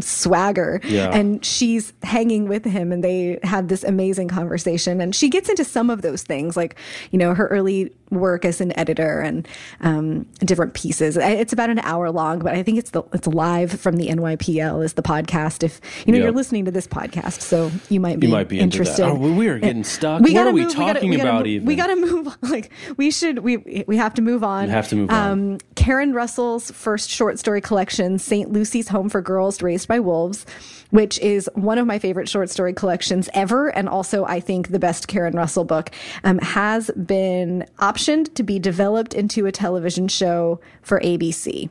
[0.00, 1.10] swagger Yeah.
[1.12, 5.64] and she's hanging with him and they have this amazing conversation and she gets into
[5.64, 6.74] some of those things like
[7.10, 9.46] you know her early work as an editor and
[9.80, 13.70] um, different pieces it's about an hour long but i think it's the it's live
[13.80, 16.24] from the nypl is the podcast if you know Yeah.
[16.24, 19.04] you're listening to this podcast so you might be You might be interested.
[19.04, 20.22] Oh, we are getting stuck.
[20.22, 21.66] we What are we move, gotta- talking gotta about move- even?
[21.66, 24.96] we gotta move like we should we we have to move on We have to
[24.96, 25.30] move on.
[25.52, 28.50] um, Karen Russell's first short story collection, St.
[28.52, 30.44] Lucy's Home for Girls Raised by Wolves,
[30.90, 34.78] which is one of my favorite short story collections ever, and also I think the
[34.78, 35.90] best Karen Russell book,
[36.24, 41.68] um, has been optioned to be developed into a television show for ABC.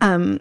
[0.00, 0.40] Um,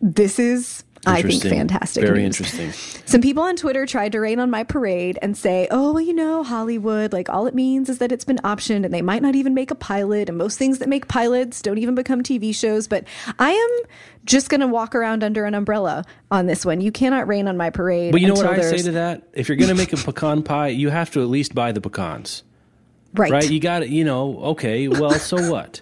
[0.00, 0.84] this is.
[1.06, 1.42] I think.
[1.42, 2.02] Fantastic.
[2.02, 2.40] Very news.
[2.40, 2.72] interesting.
[3.04, 6.14] Some people on Twitter tried to rain on my parade and say, oh, well, you
[6.14, 9.34] know, Hollywood, like all it means is that it's been optioned and they might not
[9.34, 10.30] even make a pilot.
[10.30, 12.88] And most things that make pilots don't even become TV shows.
[12.88, 13.04] But
[13.38, 13.90] I am
[14.24, 16.80] just going to walk around under an umbrella on this one.
[16.80, 18.12] You cannot rain on my parade.
[18.12, 19.28] But you know what I say to that?
[19.34, 21.82] If you're going to make a pecan pie, you have to at least buy the
[21.82, 22.44] pecans,
[23.14, 23.30] Right.
[23.30, 23.50] right?
[23.50, 25.80] You got to, you know, okay, well, so what?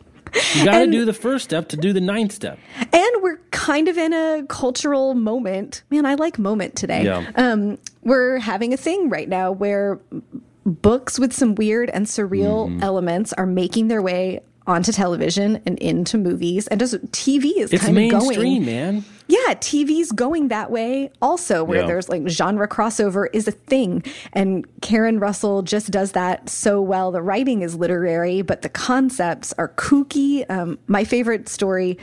[0.55, 2.59] You got to do the first step to do the ninth step.
[2.79, 5.83] And we're kind of in a cultural moment.
[5.90, 7.05] Man, I like moment today.
[7.05, 7.31] Yeah.
[7.35, 9.99] Um, we're having a thing right now where
[10.64, 12.83] books with some weird and surreal Mm-hmm.
[12.83, 17.83] elements are making their way onto television and into movies and just TV is It's
[17.85, 18.66] kind of mainstream, going.
[18.66, 19.05] man.
[19.33, 21.87] Yeah, TV's going that way also, where Yeah.
[21.87, 24.03] there's like genre crossover is a thing.
[24.35, 27.11] And Karen Russell just does that so well.
[27.11, 30.45] The writing is literary, but the concepts are kooky.
[30.51, 31.99] Um, my favorite story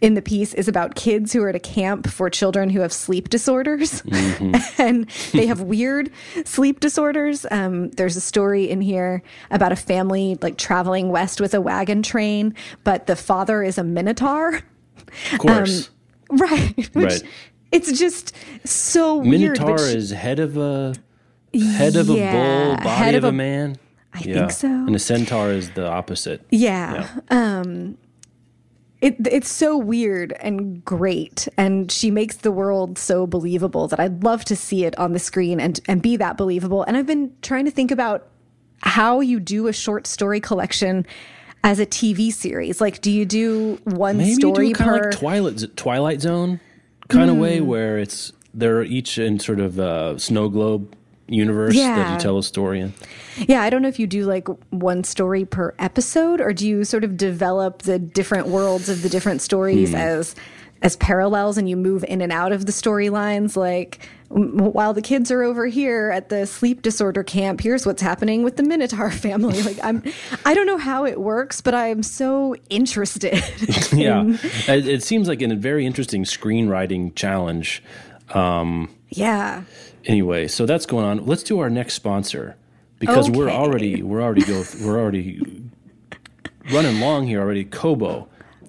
[0.00, 2.92] in the piece is about kids who are at a camp for children who have
[2.92, 4.00] sleep disorders
[4.78, 6.08] and they have weird
[6.44, 7.44] sleep disorders.
[7.50, 12.04] Um, there's a story in here about a family like traveling west with a wagon
[12.04, 14.60] train, but the father is a minotaur.
[15.32, 15.90] Of course.
[16.38, 16.76] Right.
[16.94, 17.22] Which, Right.
[17.72, 19.58] It's just so weird.
[19.58, 20.94] Minotaur is head of a
[21.54, 23.76] head of a bull, body head of, of a, a- man.
[24.14, 24.68] I think so.
[24.68, 26.42] And a centaur is the opposite.
[26.50, 27.08] yeah.
[27.30, 27.98] Um,
[29.00, 31.46] it, it's so weird and great.
[31.56, 35.20] And she makes the world so believable that I'd love to see it on the
[35.20, 36.82] screen and, and be that believable.
[36.82, 38.26] And I've been trying to think about
[38.80, 41.06] how you do a short story collection
[41.64, 42.80] as a TV series.
[42.80, 44.96] Like, do you do one Maybe story you do kind per?
[44.98, 46.60] of like Twilight Twilight Zone
[47.08, 47.42] kind of Hmm.
[47.42, 50.94] way where it's they're each in sort of a snow globe
[51.28, 52.92] universe that you tell a story in.
[53.46, 56.84] Yeah, I don't know if you do like one story per episode or do you
[56.84, 60.34] sort of develop the different worlds of the different stories as
[60.80, 63.98] as parallels and you move in and out of the storylines like
[64.30, 68.56] while the kids are over here at the sleep disorder camp here's what's happening with
[68.56, 70.02] the minotaur family like i'm
[70.44, 73.42] i don't know how it works but i'm so interested
[73.92, 74.24] Yeah,
[74.68, 77.82] it, it seems like a very interesting screenwriting challenge.
[78.30, 79.64] Um, yeah
[80.04, 81.26] Anyway, so that's going on.
[81.26, 82.56] Let's do our next sponsor
[82.98, 85.40] because we're already we're already go we're already
[86.72, 87.64] running long here already.
[87.64, 88.28] Kobo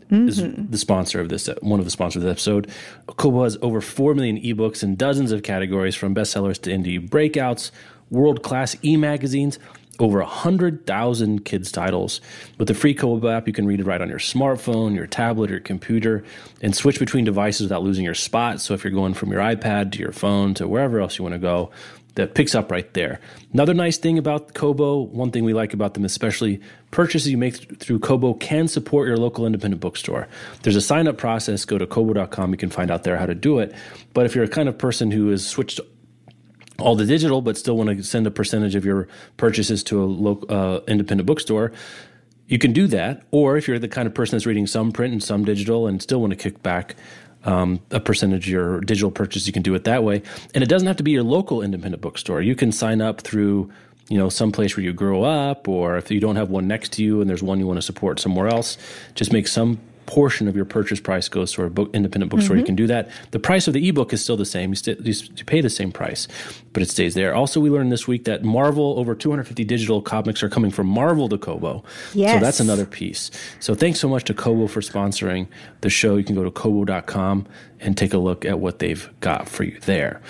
[0.09, 0.71] is Mm-hmm.
[0.71, 2.69] the sponsor of this one of the sponsors of this episode.
[3.17, 7.71] Kobo has over four million ebooks in dozens of categories from bestsellers to indie breakouts,
[8.09, 9.59] world class e magazines.
[10.01, 12.21] Over 100,000 kids' titles.
[12.57, 15.49] With the free Kobo app, you can read it right on your smartphone, your tablet,
[15.49, 16.23] your computer,
[16.61, 18.61] and switch between devices without losing your spot.
[18.61, 21.33] So if you're going from your iPad to your phone to wherever else you want
[21.33, 21.71] to go,
[22.19, 23.19] that picks up right there.
[23.53, 27.57] Another nice thing about Kobo, one thing we like about them especially, purchases you make
[27.57, 30.27] th- through Kobo can support your local independent bookstore.
[30.63, 31.65] There's a sign up process.
[31.65, 32.51] Go to kobo.com.
[32.51, 33.73] You can find out there how to do it.
[34.13, 35.79] But if you're a kind of person who has switched
[36.77, 40.05] all the digital, but still want to send a percentage of your purchases to a
[40.05, 41.71] local uh, independent bookstore,
[42.47, 43.23] you can do that.
[43.31, 46.01] Or if you're the kind of person that's reading some print and some digital and
[46.01, 46.95] still want to kick back
[47.45, 50.21] um, a percentage of your digital purchase, you can do it that way.
[50.53, 52.41] And it doesn't have to be your local independent bookstore.
[52.41, 53.71] You can sign up through
[54.09, 56.93] you know some place where you grow up, or if you don't have one next
[56.93, 58.77] to you and there's one you want to support somewhere else,
[59.13, 62.57] just make some portion of your purchase price goes to a book, independent bookstore.
[62.57, 63.09] You can do that.
[63.29, 64.71] The price of the ebook is still the same.
[64.71, 64.99] You, st-
[65.39, 66.27] you pay the same price,
[66.73, 67.35] but it stays there.
[67.35, 71.29] Also, we learned this week that Marvel, over 250 digital comics are coming from Marvel
[71.29, 71.83] to Kobo.
[72.15, 72.33] Yes.
[72.39, 73.29] So that's another piece.
[73.59, 75.47] So thanks so much to Kobo for sponsoring
[75.81, 76.15] the show.
[76.17, 77.45] You can go to kobo.com
[77.79, 80.21] and take a look at what they've got for you there.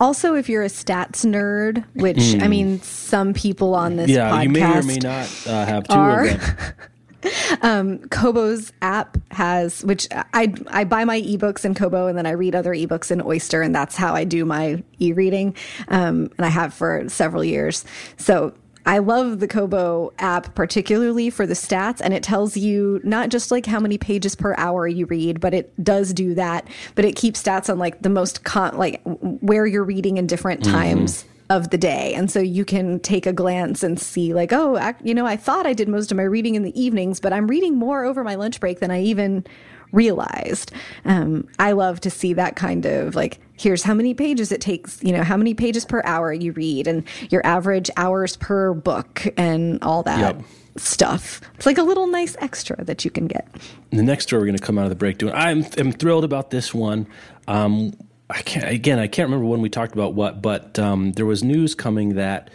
[0.00, 4.16] also if you're a stats nerd which i mean some people on this Hmm.
[4.16, 6.24] Yeah, podcast you may or may not uh, have two are.
[6.24, 6.74] of them.
[8.10, 12.54] Kobo's app has, which I I buy my ebooks in Kobo and then I read
[12.54, 15.56] other ebooks in Oyster, and that's how I do my e-reading,
[15.88, 17.84] um, and I have for several years.
[18.16, 18.54] So
[18.84, 23.50] I love the Kobo app, particularly for the stats, and it tells you not just
[23.50, 26.66] like how many pages per hour you read, but it does do that.
[26.94, 30.64] But it keeps stats on like the most con- like where you're reading in different
[30.64, 32.14] times of the day.
[32.14, 35.36] And so you can take a glance and see, like, oh, ac you know, I
[35.36, 38.24] thought I did most of my reading in the evenings, but I'm reading more over
[38.24, 39.44] my lunch break than I even
[39.92, 40.72] realized.
[41.04, 45.02] Um, I love to see that kind of like, here's how many pages it takes,
[45.02, 49.26] you know, how many pages per hour you read and your average hours per book
[49.36, 50.36] and all that.
[50.36, 50.44] Yep.
[50.78, 51.42] Stuff.
[51.56, 53.46] It's like a little nice extra that you can get.
[53.90, 55.34] the next story we're going to come out of the break doing.
[55.34, 57.06] I'm am thrilled about this one.
[57.46, 57.92] Um,
[58.32, 58.98] I can't again.
[58.98, 62.50] I can't remember when we talked about what, but um, there was news coming that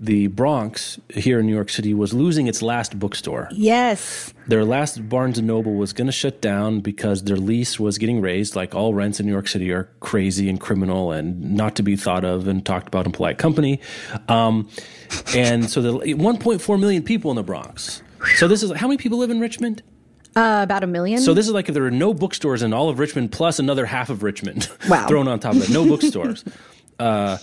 [0.00, 3.48] the Bronx here in New York City was losing its last bookstore.
[3.52, 4.32] Yes.
[4.46, 8.20] Their last Barnes and Noble was going to shut down because their lease was getting
[8.20, 8.56] raised.
[8.56, 11.96] Like all rents in New York City are crazy and criminal and not to be
[11.96, 13.80] thought of and talked about in polite company.
[14.28, 14.70] Um,
[15.34, 18.02] and so the 1.4 million people in the Bronx.
[18.36, 19.82] So this is how many people live in Richmond?
[20.38, 21.20] Uh, about a million.
[21.20, 23.84] So this is like if there are no bookstores in all of Richmond, plus another
[23.86, 25.08] half of Richmond Wow.
[25.08, 25.70] thrown on top of it.
[25.70, 26.44] No bookstores.
[27.00, 27.38] uh,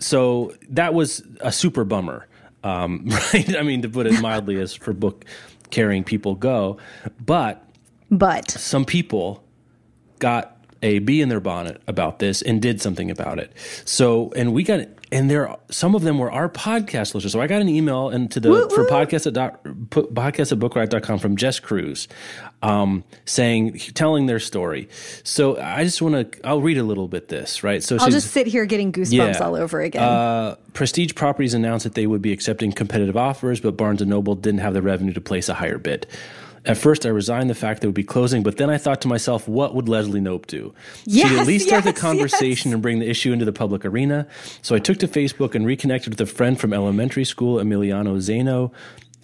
[0.00, 2.26] so that was a super bummer,
[2.64, 3.56] um, right?
[3.56, 5.24] I mean, to put it mildly, as for book
[5.70, 6.78] carrying people go,
[7.24, 7.62] but
[8.10, 9.44] but some people
[10.18, 13.52] got a bee in their bonnet about this and did something about it.
[13.84, 14.80] So, and we got,
[15.14, 17.30] and there, some of them were our podcast listeners.
[17.30, 18.88] So I got an email into the, for woo.
[18.88, 22.08] podcast at, doc, podcast at bookriot.com from Jess Cruz,
[22.62, 24.88] um, saying, telling their story.
[25.22, 27.80] So I just want to, I'll read a little bit this, right?
[27.80, 30.02] So I'll just sit here getting goosebumps all over again.
[30.02, 34.34] uh, Prestige Properties announced that they would be accepting competitive offers, but Barnes and Noble
[34.34, 36.08] didn't have the revenue to place a higher bid.
[36.66, 39.08] At first, I resigned the fact they would be closing, but then I thought to
[39.08, 40.74] myself, what would Leslie Knope do?
[41.06, 44.26] She'd at least start the conversation and bring the issue into the public arena.
[44.62, 48.72] So I took to Facebook and reconnected with a friend from elementary school, Emiliano Zeno.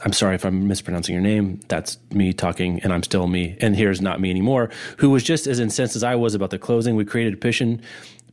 [0.04, 1.60] I'm sorry if I'm mispronouncing your name.
[1.68, 3.56] That's me talking, and I'm still me.
[3.60, 4.70] And here's not me anymore.
[4.98, 6.96] Who was just as incensed as I was about the closing.
[6.96, 7.82] We created a petition,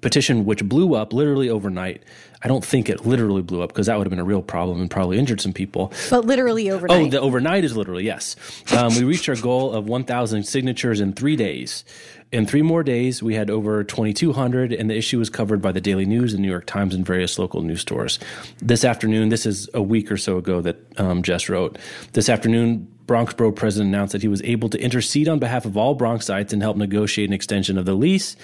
[0.02, 2.04] petition which blew up literally overnight.
[2.44, 4.80] I don't think it literally blew up because that would have been a real problem
[4.80, 5.92] and probably injured some people.
[6.10, 7.08] but literally overnight.
[7.08, 8.36] Oh, the overnight is literally yes.
[8.72, 11.84] Um, we reached our goal of 1,000 signatures in three days.
[12.32, 15.80] In three more days, we had over 2,200, and the issue was covered by the
[15.80, 18.20] Daily News, the New York Times, and various local news stores.
[18.60, 21.78] This afternoon, this is a week or so ago that um, Jess wrote.
[22.12, 25.78] This afternoon, Bronx Borough president announced that he was able to intercede on behalf of
[25.78, 28.36] all Bronxites and help negotiate an extension of the lease.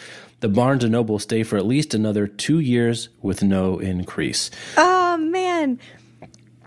[0.44, 4.52] The Barnes and Noble stay for at least another two years with no increase.
[4.76, 5.80] oh man,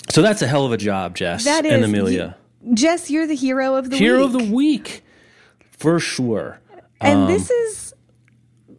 [0.09, 2.39] So that's a hell of a job, Jess that is and Amelia.
[2.72, 4.01] Jess, you're the hero of the week.
[4.01, 4.27] Hero week.
[4.27, 5.05] of the week,
[5.72, 6.59] for sure.
[7.03, 7.95] And Um, this is,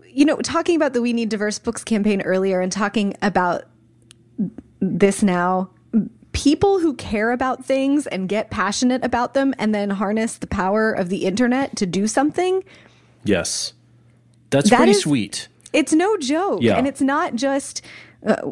[0.10, 3.66] you know, talking about the We Need Diverse Books campaign earlier and talking about
[4.80, 5.70] this now.
[6.32, 10.92] People who care about things and get passionate about them and then harness the power
[10.92, 12.64] of the internet to do something,
[13.24, 13.74] Yes,
[14.50, 15.48] that's That pretty is- sweet.
[15.74, 16.62] it's no joke.
[16.62, 16.78] Yeah.
[16.78, 17.82] And it's not just.
[18.26, 18.52] Uh,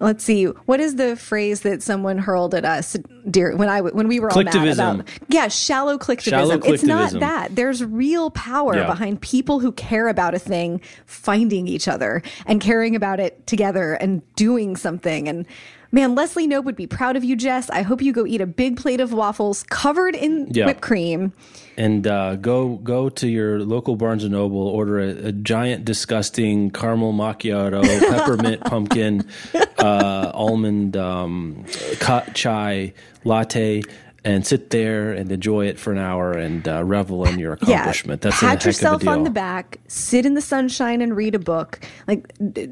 [0.00, 0.44] Let's see.
[0.44, 2.96] What is the phrase that someone hurled at us,
[3.30, 3.54] dear?
[3.54, 6.30] When I when we were all mad about, yeah, shallow clicktivism.
[6.30, 7.54] Shallow clicktivism It's not that.
[7.54, 8.86] There's real power Yeah.
[8.86, 13.92] behind people who care about a thing finding each other and caring about it together
[13.94, 15.28] and doing something.
[15.28, 15.44] And
[15.94, 17.70] man, Leslie Knope would be proud of you, Jess.
[17.70, 20.66] I hope you go eat a big plate of waffles covered in Yeah.
[20.66, 21.32] whipped cream.
[21.76, 26.70] And uh, go go to your local Barnes and Noble, order a, a giant, disgusting
[26.70, 29.26] caramel macchiato, peppermint pumpkin,
[29.78, 31.64] uh, almond um,
[32.34, 32.92] chai
[33.24, 33.82] latte,
[34.24, 38.22] and sit there and enjoy it for an hour and uh, revel in your accomplishment.
[38.22, 41.14] That's a pat heck of a yourself on the back, sit in the sunshine and
[41.14, 41.80] read a book.
[42.08, 42.68] Like, d-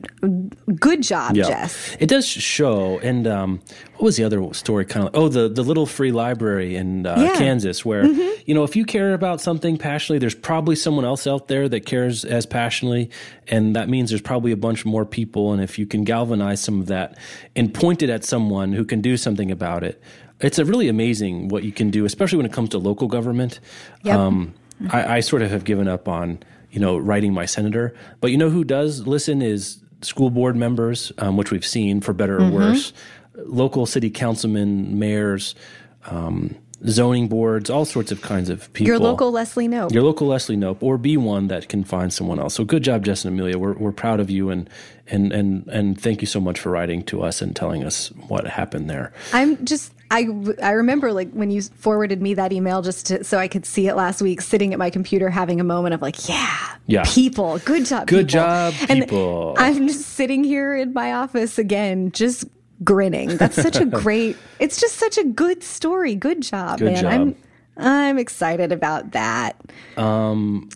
[0.76, 1.44] good job, Yeah.
[1.48, 1.96] Jess.
[2.00, 2.98] It does show.
[3.00, 3.60] And um,
[3.96, 4.86] what was the other story?
[4.86, 7.28] Kind of oh, the the little free library in uh, Yeah.
[7.28, 7.38] Mm-hmm.
[7.38, 11.48] Kansas, where you know if you care about something passionately, there's probably someone else out
[11.48, 13.10] there that cares as passionately,
[13.48, 15.52] and that means there's probably a bunch more people.
[15.52, 17.18] And if you can galvanize some of that
[17.54, 20.02] and point it at someone who can do something about it.
[20.42, 23.60] It's a really amazing what you can do, especially when it comes to local government.
[24.02, 24.18] Yep.
[24.18, 24.54] Um,
[24.90, 28.36] I, I sort of have given up on you know writing my senator, but you
[28.36, 32.50] know who does listen is school board members, um, which we've seen for better or
[32.50, 32.92] worse,
[33.36, 35.54] local city councilmen, mayors,
[36.06, 36.56] um,
[36.88, 38.88] zoning boards, all sorts of kinds of people.
[38.88, 39.92] Your local Leslie Knope.
[39.92, 42.54] Your local Leslie Knope, or be one that can find someone else.
[42.54, 43.58] So good job, Jess and Amelia.
[43.58, 44.68] We're, we're proud of you, and
[45.06, 48.46] and and and thank you so much for writing to us and telling us what
[48.46, 49.12] happened there.
[49.32, 50.28] I'm just I
[50.62, 53.88] I remember like when you forwarded me that email just to, so I could see
[53.88, 57.04] it last week, sitting at my computer having a moment of like, yeah, Yeah.
[57.06, 58.40] people, good job, Good people.
[58.40, 59.54] job, And people.
[59.56, 62.44] I'm just sitting here in my office again, just
[62.84, 63.36] grinning.
[63.38, 64.36] That's such a great.
[64.60, 66.14] It's just such a good story.
[66.14, 67.02] Good job, Good man.
[67.02, 67.12] job.
[67.12, 67.36] I'm
[67.78, 69.56] I'm excited about that.
[69.96, 70.68] Um,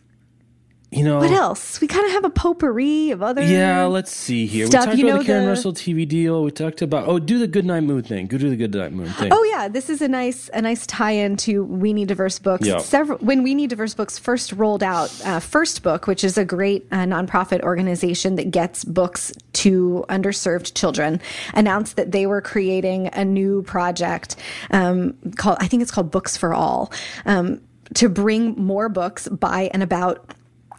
[0.92, 1.80] You know, What else?
[1.80, 3.42] We kind of have a potpourri of other.
[3.42, 4.66] Yeah, let's see here.
[4.66, 6.44] Stuff, we talked you about the Karen the- Russell TV deal.
[6.44, 8.28] We talked about oh, do the Good Night Moon thing.
[8.28, 9.30] Go do the Good Night Moon thing.
[9.32, 12.66] Oh yeah, this is a nice a nice tie-in to We Need Diverse Books.
[12.66, 12.78] Yeah.
[12.78, 16.44] Several when We Need Diverse Books first rolled out, uh, First Book, which is a
[16.44, 21.20] great uh, nonprofit organization that gets books to underserved children,
[21.54, 24.36] announced that they were creating a new project
[24.70, 26.92] um, called I think it's called Books for All
[27.24, 27.60] um,
[27.94, 30.32] to bring more books by and about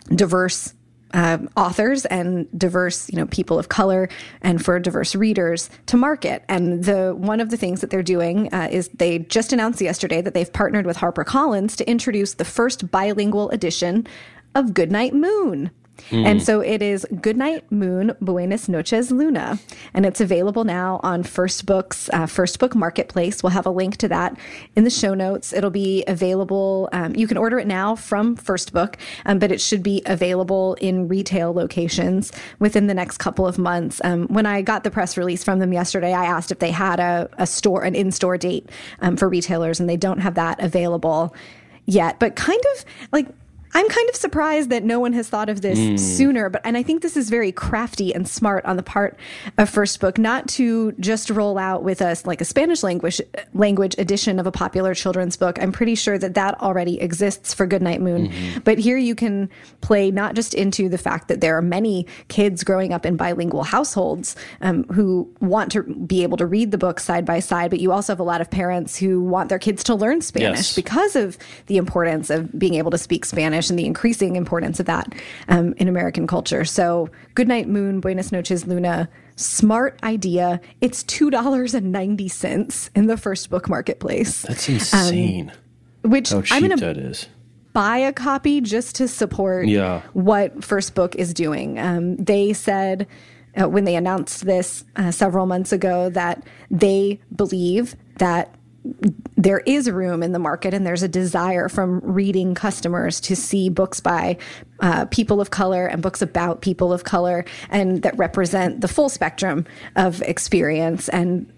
[0.07, 0.73] diverse
[1.13, 4.09] uh, authors and diverse, you know, people of color,
[4.41, 6.43] and for diverse readers to market.
[6.49, 10.21] And the one of the things that they're doing uh, is they just announced yesterday
[10.21, 14.07] that they've partnered with HarperCollins to introduce the first bilingual edition
[14.55, 15.71] of Goodnight Moon.
[16.11, 19.59] And so it is Goodnight Moon, Buenas Noches Luna.
[19.93, 23.43] And it's available now on First Book's uh, First Book Marketplace.
[23.43, 24.37] We'll have a link to that
[24.75, 25.53] in the show notes.
[25.53, 26.89] It'll be available.
[26.91, 30.75] Um, you can order it now from First Book, um, but it should be available
[30.79, 33.99] in retail locations within the next couple of months.
[34.03, 36.99] Um, when I got the press release from them yesterday, I asked if they had
[36.99, 38.69] a, a store, an in store date
[39.01, 41.35] um, for retailers, and they don't have that available
[41.85, 42.19] yet.
[42.19, 43.27] But kind of like,
[43.73, 45.97] I'm kind of surprised that no one has thought of this Hmm.
[45.97, 49.17] sooner, but and I think this is very crafty and smart on the part
[49.57, 53.21] of First Book not to just roll out with us like a Spanish language
[53.53, 55.61] language edition of a popular children's book.
[55.61, 58.59] I'm pretty sure that that already exists for Goodnight Moon, Mm-hmm.
[58.63, 59.49] but here you can
[59.81, 63.63] play not just into the fact that there are many kids growing up in bilingual
[63.63, 67.79] households um, who want to be able to read the book side by side, but
[67.79, 70.75] you also have a lot of parents who want their kids to learn Spanish Yes.
[70.75, 71.37] because of
[71.67, 75.13] the importance of being able to speak Spanish and the increasing importance of that
[75.49, 76.63] um, in American culture.
[76.65, 79.09] So, Goodnight Moon, Buenas noches, Luna.
[79.35, 80.59] Smart idea.
[80.81, 85.51] It's two dollars and ninety cents in the first book marketplace, That's insane.
[86.03, 87.27] which how I'm gonna that is.
[87.73, 90.01] buy a copy just to support Yeah.
[90.13, 91.77] what First Book is doing.
[91.77, 93.05] Um, they said
[93.59, 98.53] uh, when they announced this uh, several months ago that they believe that
[99.35, 103.69] there is room in the market and there's a desire from reading customers to see
[103.69, 104.37] books by
[104.79, 109.09] uh, people of color and books about people of color and that represent the full
[109.09, 109.65] spectrum
[109.95, 111.51] of experience and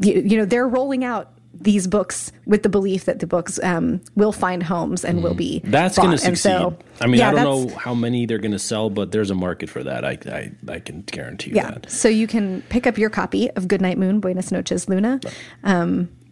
[0.00, 4.00] you, you know they're rolling out these books with the belief that the books um,
[4.14, 6.50] will find homes and will be That's going to succeed.
[6.50, 9.30] so, I mean, yeah, I don't know how many they're going to sell, but there's
[9.30, 10.04] a market for that.
[10.04, 11.90] I, I, I can guarantee you Yeah, that.
[11.90, 15.20] so you can pick up your copy of Goodnight Moon, Buenas noches, Luna.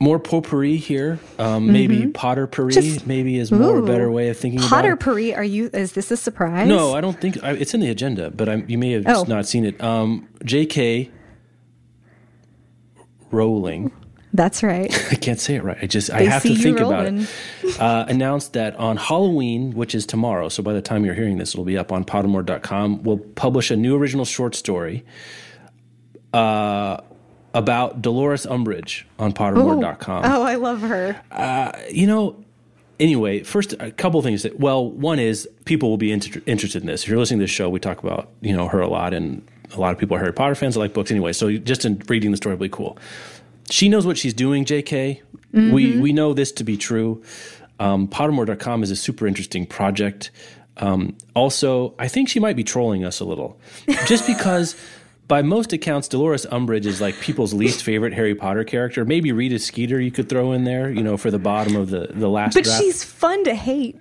[0.04, 1.18] More potpourri here.
[1.38, 2.00] Um, Maybe.
[2.12, 2.70] Mm-hmm.
[2.70, 5.32] Just- maybe is more a better way of thinking Potter about it.
[5.32, 5.70] Are you?
[5.72, 6.68] Is this a surprise?
[6.68, 9.24] No, I don't think I, it's in the agenda, but I'm, you may have just
[9.26, 9.34] Oh.
[9.34, 9.82] not seen it.
[9.82, 11.10] Um, J.K.
[13.30, 13.92] Rowling.
[14.34, 14.92] that's right.
[15.12, 15.78] I can't say it right.
[15.80, 17.26] I just I have to think about it.
[17.80, 21.54] Uh, announced that on Halloween, which is tomorrow, so by the time you're hearing this,
[21.54, 23.02] it'll be up on Pottermore.com.
[23.04, 25.02] We'll publish a new original short story
[26.34, 26.98] uh,
[27.54, 30.24] about Dolores Umbridge on Pottermore.com.
[30.24, 31.20] Oh, I love her.
[31.90, 32.44] You know,
[33.00, 34.42] anyway, first a couple things.
[34.42, 37.04] That, well, one is people will be inter- interested in this.
[37.04, 39.46] If you're listening to this show, we talk about you know her a lot, and
[39.74, 40.76] a lot of people are Harry Potter fans.
[40.76, 42.98] I like books anyway, so just in reading the story will be cool.
[43.70, 45.22] She knows what she's doing, J.K.
[45.52, 47.22] We we know this to be true.
[47.78, 50.30] Um, Pottermore.com is a super interesting project.
[50.78, 53.58] Um, also, I think she might be trolling us a little,
[54.06, 54.76] just because.
[55.26, 59.04] By most accounts, Dolores Umbridge is like people's least favorite Harry Potter character.
[59.04, 62.08] Maybe Rita Skeeter you could throw in there, you know, for the bottom of the
[62.12, 62.82] the last But draft.
[62.82, 63.98] she's fun to hate.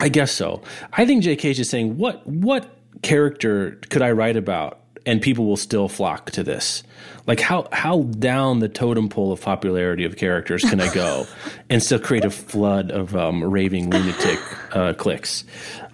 [0.00, 0.62] I guess so.
[0.92, 1.50] I think J.K.
[1.52, 6.30] is just saying, what what character could I write about, and people will still flock
[6.32, 6.82] to this?
[7.26, 11.26] Like how how down the totem pole of popularity of characters can I go,
[11.70, 14.38] and still create a flood of um, raving lunatic
[14.76, 15.44] uh, clicks?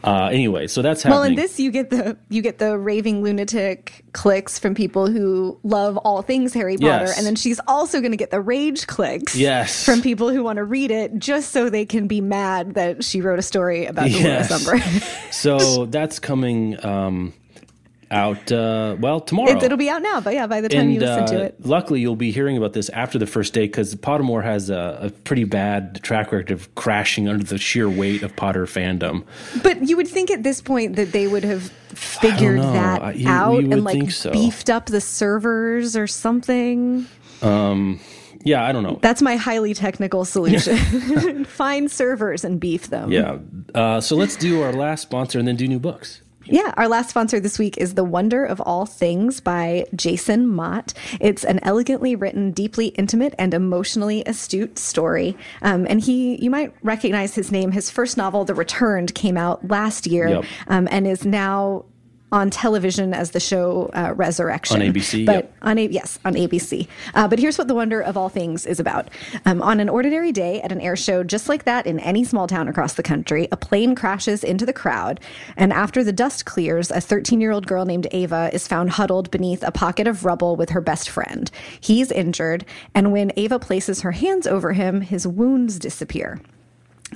[0.05, 1.21] Uh, anyway, so that's happening.
[1.21, 5.59] Well, in this you get the you get the raving lunatic clicks from people who
[5.63, 7.17] love all things Harry Potter, Yes.
[7.19, 9.85] and then she's also going to get the rage clicks Yes.
[9.85, 13.21] from people who want to read it just so they can be mad that she
[13.21, 14.65] wrote a story about Dolores Yes.
[14.67, 15.33] Umbridge.
[15.33, 17.33] so that's coming um,
[18.13, 19.51] out uh, well tomorrow.
[19.57, 21.67] It, it'll be out now, but yeah, by the time you listen to uh, it.
[21.67, 25.11] Luckily, you'll be hearing about this after the first day because Pottermore has a, a
[25.11, 29.25] pretty bad track record of crashing under the sheer weight of Potter fandom.
[29.63, 31.63] But you would think at this point that they would have
[31.95, 34.31] figured that I- you- out you and like so.
[34.31, 37.07] beefed up the servers or something.
[38.45, 38.99] Yeah, I don't know.
[39.01, 41.45] That's my highly technical solution.
[41.45, 43.13] Find servers and beef them.
[43.13, 43.39] yeah.
[43.75, 46.23] Uh, so let's do our last sponsor and then do new books.
[46.45, 50.93] Yeah, our last sponsor this week is The Wonder of All Things by Jason Mott.
[51.21, 55.37] It's an elegantly written, deeply intimate, and emotionally astute story.
[55.63, 57.73] Um, and he, you might recognize his name.
[57.73, 60.45] His first novel, The Returned, came out last year Yep.
[60.69, 61.85] um, and is now
[62.33, 64.81] on television as the show uh, Resurrection.
[64.81, 65.55] On ABC, But yep.
[65.63, 66.89] on a, yes, on ABC.
[67.15, 69.09] Uh, but here's what the wonder of all things is about.
[69.45, 72.47] Um, on an ordinary day at an air show, just like that in any small
[72.47, 75.21] town across the country, a plane crashes into the crowd,
[75.57, 79.31] and after the dust clears, a 13 year old girl named Ava is found huddled
[79.31, 81.51] beneath a pocket of rubble with her best friend.
[81.81, 82.65] He's injured,
[82.95, 86.41] and when Ava places her hands over him, his wounds disappear.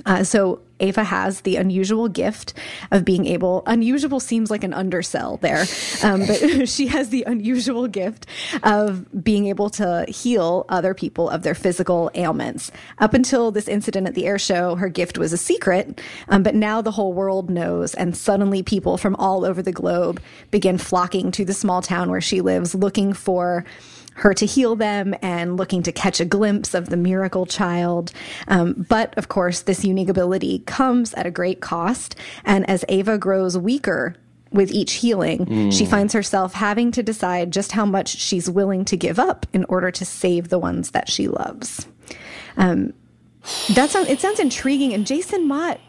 [0.05, 2.53] Uh, so Ava has the unusual gift
[2.91, 3.63] of being able.
[3.65, 5.65] Unusual seems like an undersell there,
[6.03, 8.27] um, but she has the unusual gift
[8.63, 12.71] of being able to heal other people of their physical ailments.
[12.99, 16.55] Up until this incident at the air show, her gift was a secret, um, but
[16.55, 20.21] now the whole world knows, and suddenly people from all over the globe
[20.51, 23.65] begin flocking to the small town where she lives, looking for
[24.17, 28.11] her to heal them and looking to catch a glimpse of the miracle child.
[28.47, 32.15] Um, but of course, this unique ability comes at a great cost.
[32.43, 34.15] And as Ava grows weaker
[34.51, 38.97] with each healing, she finds herself having to decide just how much she's willing to
[38.97, 41.87] give up in order to save the ones that she loves.
[42.55, 42.93] Um,
[43.73, 45.79] that sounds it sounds intriguing, and Jason Mott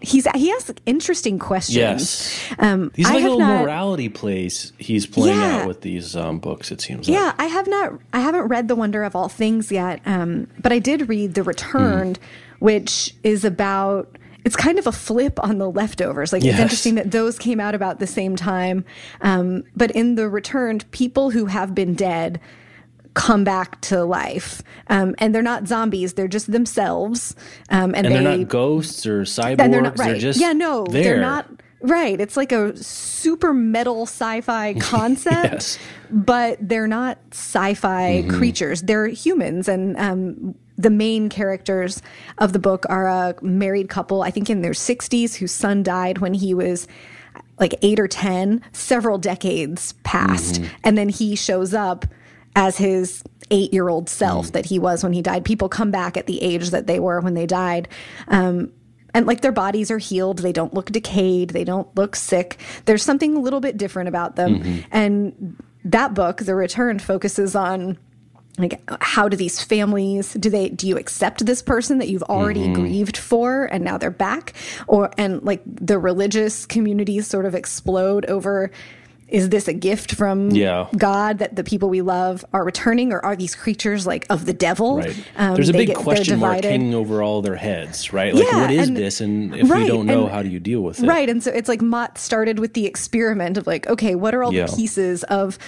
[0.00, 1.76] he's he has interesting questions.
[1.76, 2.40] Yes.
[2.58, 5.56] Um, These I like have little not- morality plays he's playing Yeah.
[5.62, 6.70] out with these um, books.
[6.70, 7.08] It seems.
[7.08, 7.40] Yeah, Like.
[7.40, 7.92] I have not.
[8.12, 11.42] I haven't read The Wonder of All Things yet, um, but I did read The
[11.42, 12.64] Returned, Mm-hmm.
[12.64, 14.16] which is about.
[14.44, 16.30] It's kind of a flip on the leftovers.
[16.30, 16.52] Like Yes.
[16.54, 18.84] it's interesting that those came out about the same time.
[19.22, 22.40] Um, but in The Returned, people who have been dead
[23.14, 26.14] come back to life, um, and they're not zombies.
[26.14, 27.34] They're just themselves,
[27.70, 29.60] um, and, And they they're not ghosts or cyborgs.
[29.60, 30.20] and they're not right.
[30.20, 31.02] just yeah, no, there.
[31.04, 31.48] they're not
[31.80, 32.20] right.
[32.20, 35.78] It's like a super metal sci-fi concept, Yes.
[36.10, 38.36] but they're not sci-fi Mm-hmm.
[38.36, 38.82] creatures.
[38.82, 42.02] They're humans, and um, the main characters
[42.38, 46.18] of the book are a married couple, I think in their sixties, whose son died
[46.18, 46.88] when he was
[47.60, 50.74] like eight or ten, several decades passed, Mm-hmm.
[50.82, 52.04] and then he shows up
[52.56, 54.52] as his eight-year-old self Mm.
[54.52, 55.44] that he was when he died.
[55.44, 57.88] People come back at the age that they were when they died.
[58.28, 58.70] Um,
[59.12, 63.02] and like their bodies are healed they don't look decayed they don't look sick there's
[63.04, 64.80] something a little bit different about them Mm-hmm.
[64.90, 67.96] and that book the return focuses on
[68.58, 72.62] like how do these families do they do you accept this person that you've already
[72.64, 72.74] Mm-hmm.
[72.82, 74.52] grieved for and now they're back
[74.88, 78.72] or and like the religious communities sort of explode over
[79.34, 80.86] is this a gift from Yeah.
[80.96, 84.52] God that the people we love are returning, or are these creatures like of the
[84.52, 84.98] devil?
[84.98, 85.16] Right.
[85.36, 88.32] Um, There's a big get- question mark hanging over all their heads, right?
[88.32, 89.20] Like, Yeah, what is and- this?
[89.20, 91.06] And if we don't know, and- how do you deal with it?
[91.06, 91.28] Right.
[91.28, 94.54] And so it's like Mott started with the experiment of like, okay, what are all
[94.54, 94.66] Yeah.
[94.66, 95.58] the pieces of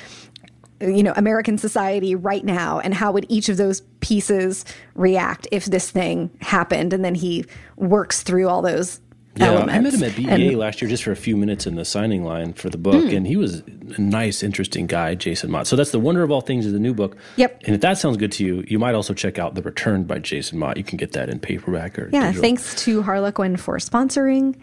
[0.78, 4.62] you know American society right now and how would each of those pieces
[4.94, 7.46] react if this thing happened and then he
[7.76, 9.00] works through all those
[9.36, 9.74] Yeah, elements.
[9.74, 11.84] I met him at BEA And- last year just for a few minutes in the
[11.84, 13.16] signing line for the book, hmm.
[13.16, 13.62] and he was
[13.96, 15.66] a nice, interesting guy, Jason Mott.
[15.66, 17.16] So that's the wonder of all things is the new book.
[17.36, 17.62] Yep.
[17.66, 20.18] And if that sounds good to you, you might also check out The Return by
[20.18, 20.76] Jason Mott.
[20.76, 22.42] You can get that in paperback or Yeah, digital.
[22.42, 24.56] thanks to Harlequin for sponsoring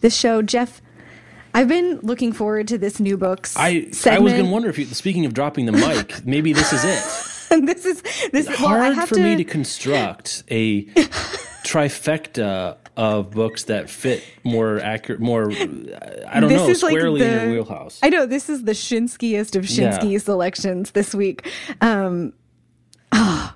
[0.00, 0.42] this show.
[0.42, 0.82] Jeff,
[1.54, 3.48] I've been looking forward to this new book.
[3.56, 6.72] I I was going to wonder if you, speaking of dropping the mic, maybe this
[6.72, 7.02] is it.
[7.48, 8.02] This is
[8.32, 8.48] this.
[8.48, 9.20] Well, I Hard have for to.
[9.22, 10.82] me to construct a
[11.64, 17.20] trifecta of books that fit more accurate, more I don't this know, is like squarely
[17.20, 18.00] the, in your wheelhouse.
[18.02, 20.18] I know this is the Shinskiest of Schinsky Yeah.
[20.18, 21.46] selections this week.
[21.80, 22.32] Um,
[23.12, 23.55] ah,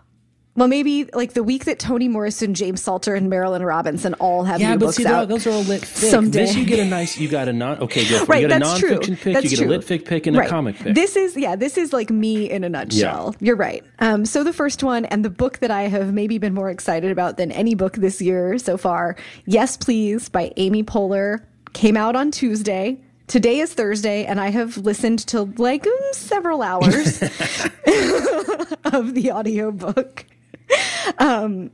[0.60, 4.60] well, maybe like the week that Toni Morrison, James Salter, and Marilynne Robinson all have
[4.60, 5.28] Yeah, new but books see, they're all- out.
[5.28, 6.10] those are all lit fic.
[6.10, 6.40] someday.
[6.44, 7.78] This you get a nice, you got a non.
[7.78, 8.28] Okay, go for it.
[8.28, 8.98] Right, You get a that's true.
[8.98, 9.66] pick, That's you get true.
[9.68, 10.94] a lit fic pick, and a comic pick.
[10.94, 13.34] This is yeah, this is like me in a nutshell.
[13.40, 13.82] You're right.
[14.00, 17.10] Um, so the first one and the book that I have maybe been more excited
[17.10, 21.38] about than any book this year so far, Yes Please by Amy Poehler,
[21.72, 22.98] came out on Tuesday.
[23.28, 27.22] Today is Thursday, and I have listened to like several hours
[28.84, 30.26] of the audiobook.
[31.18, 31.70] Um,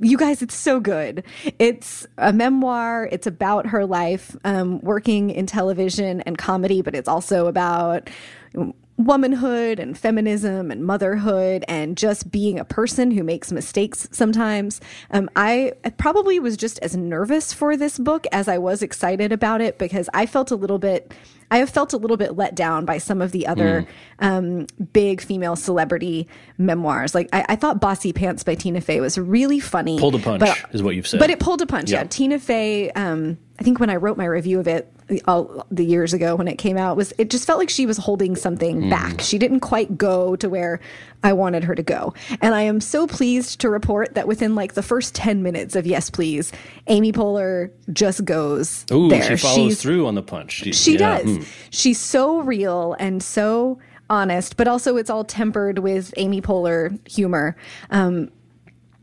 [0.00, 1.24] you guys, it's so good.
[1.58, 3.08] It's a memoir.
[3.12, 8.08] It's about her life um, working in television and comedy, but it's also about
[8.96, 14.80] womanhood and feminism and motherhood and just being a person who makes mistakes sometimes.
[15.10, 19.60] Um, I probably was just as nervous for this book as I was excited about
[19.60, 21.12] it because I felt a little bit.
[21.54, 23.86] I have felt a little bit let down by some of the other
[24.18, 26.26] um, big female celebrity
[26.58, 27.14] memoirs.
[27.14, 29.98] Like I, I thought "Bossy Pants" by Tina Fey was really funny.
[29.98, 31.20] Pulled a punch, but- is what you've said.
[31.20, 31.90] But it pulled a punch.
[31.90, 32.06] Yeah, Yeah.
[32.10, 32.90] Tina Fey.
[32.90, 34.90] Um, I think when I wrote my review of it
[35.28, 37.98] all the years ago when it came out, was it just felt like she was
[37.98, 38.90] holding something Mm.
[38.90, 39.20] back.
[39.20, 40.80] She didn't quite go to where
[41.24, 42.14] I wanted her to go.
[42.40, 45.86] And I am so pleased to report that within like the first ten minutes of
[45.86, 46.52] Yes Please,
[46.86, 49.22] Amy Poehler just goes Ooh, there.
[49.22, 50.52] she follows She's- through on the punch.
[50.52, 51.36] She, she yeah, does.
[51.38, 51.42] hmm.
[51.70, 53.78] She's so real and so
[54.10, 57.56] honest, but also it's all tempered with Amy Poehler humor.
[57.90, 58.30] Um,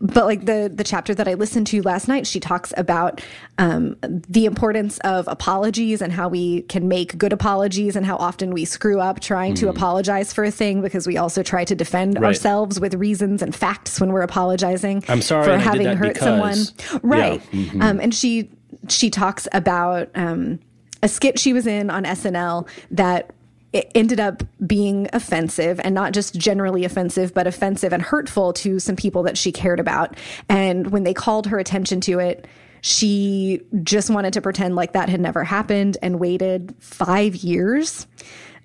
[0.02, 3.22] but like the the chapter that I listened to last night, she talks about
[3.58, 8.52] um, the importance of apologies and how we can make good apologies and how often
[8.52, 12.02] we screw up trying to apologize for a thing because we also try to defend.
[12.20, 12.30] Right.
[12.30, 15.04] ourselves with reasons and facts when we're apologizing.
[15.08, 17.02] I'm sorry for and I did having hurt because- someone.
[17.04, 17.42] Right.
[17.52, 17.62] Yeah.
[17.62, 17.82] Mm-hmm.
[17.82, 18.50] Um, and she
[18.90, 20.60] she talks about um,
[21.04, 23.34] a skit she was in on SNL that
[23.74, 28.80] it ended up being offensive and not just generally offensive, but offensive and hurtful to
[28.80, 30.18] some people that she cared about.
[30.50, 32.48] And when they called her attention to it,
[32.82, 38.08] she just wanted to pretend like that had never happened and waited five years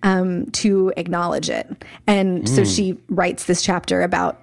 [0.02, 1.84] um, to acknowledge it.
[2.06, 4.42] And so she writes this chapter about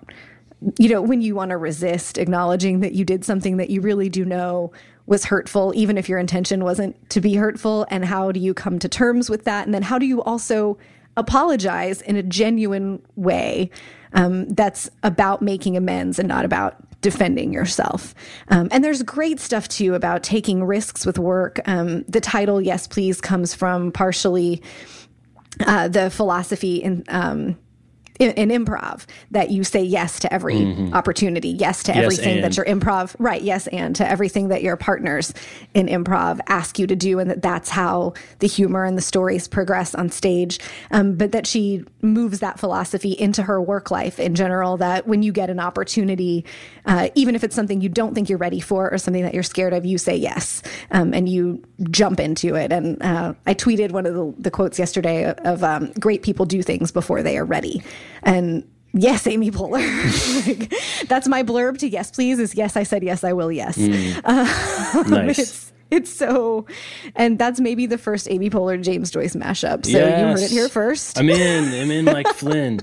[0.78, 4.08] you know, when you want to resist acknowledging that you did something that you really
[4.10, 4.72] do know
[5.06, 8.80] was hurtful, even if your intention wasn't to be hurtful, and how do you come
[8.80, 9.66] to terms with that?
[9.66, 10.78] And then how do you also
[11.18, 13.70] apologize in a genuine way
[14.14, 18.16] um, that's about making amends and not about defending yourself.
[18.48, 21.60] Um, and there's great stuff too about taking risks with work.
[21.66, 24.62] Um, the title, Yes, Please, comes from partially
[25.66, 27.04] uh, the philosophy in.
[27.10, 27.58] Um,
[28.24, 30.94] in, in, improv that you say yes to every mm-hmm.
[30.94, 32.44] opportunity, yes to yes everything and.
[32.44, 33.42] that your improv, right?
[33.42, 35.34] Yes, and to everything that your partners
[35.74, 39.48] in improv ask you to do, and that that's how the humor and the stories
[39.48, 40.60] progress on stage.
[40.92, 44.78] Um, but that she moves that philosophy into her work life in general.
[44.78, 46.46] That when you get an opportunity,
[46.86, 49.44] uh, even if it's something you don't think you're ready for or something that you're
[49.44, 50.62] scared of, you say yes
[50.92, 52.72] um, and you jump into it.
[52.72, 56.62] And uh, I tweeted one of the, the quotes yesterday of um, "Great people do
[56.62, 57.84] things before they are ready."
[58.22, 60.48] And yes, Amy Poehler.
[60.48, 60.74] like,
[61.08, 62.40] that's my blurb to yes, please.
[62.40, 63.52] Is yes, I said yes, I will.
[63.52, 63.78] Yes.
[63.78, 64.22] Mm.
[64.24, 65.40] Uh, nice.
[65.40, 66.66] It's, it's so,
[67.16, 69.86] and that's maybe the first Amy Poehler James Joyce mashup.
[69.86, 70.20] So yes.
[70.20, 71.20] you heard it here first.
[71.20, 71.82] I'm in.
[71.82, 72.80] I'm in like Flynn.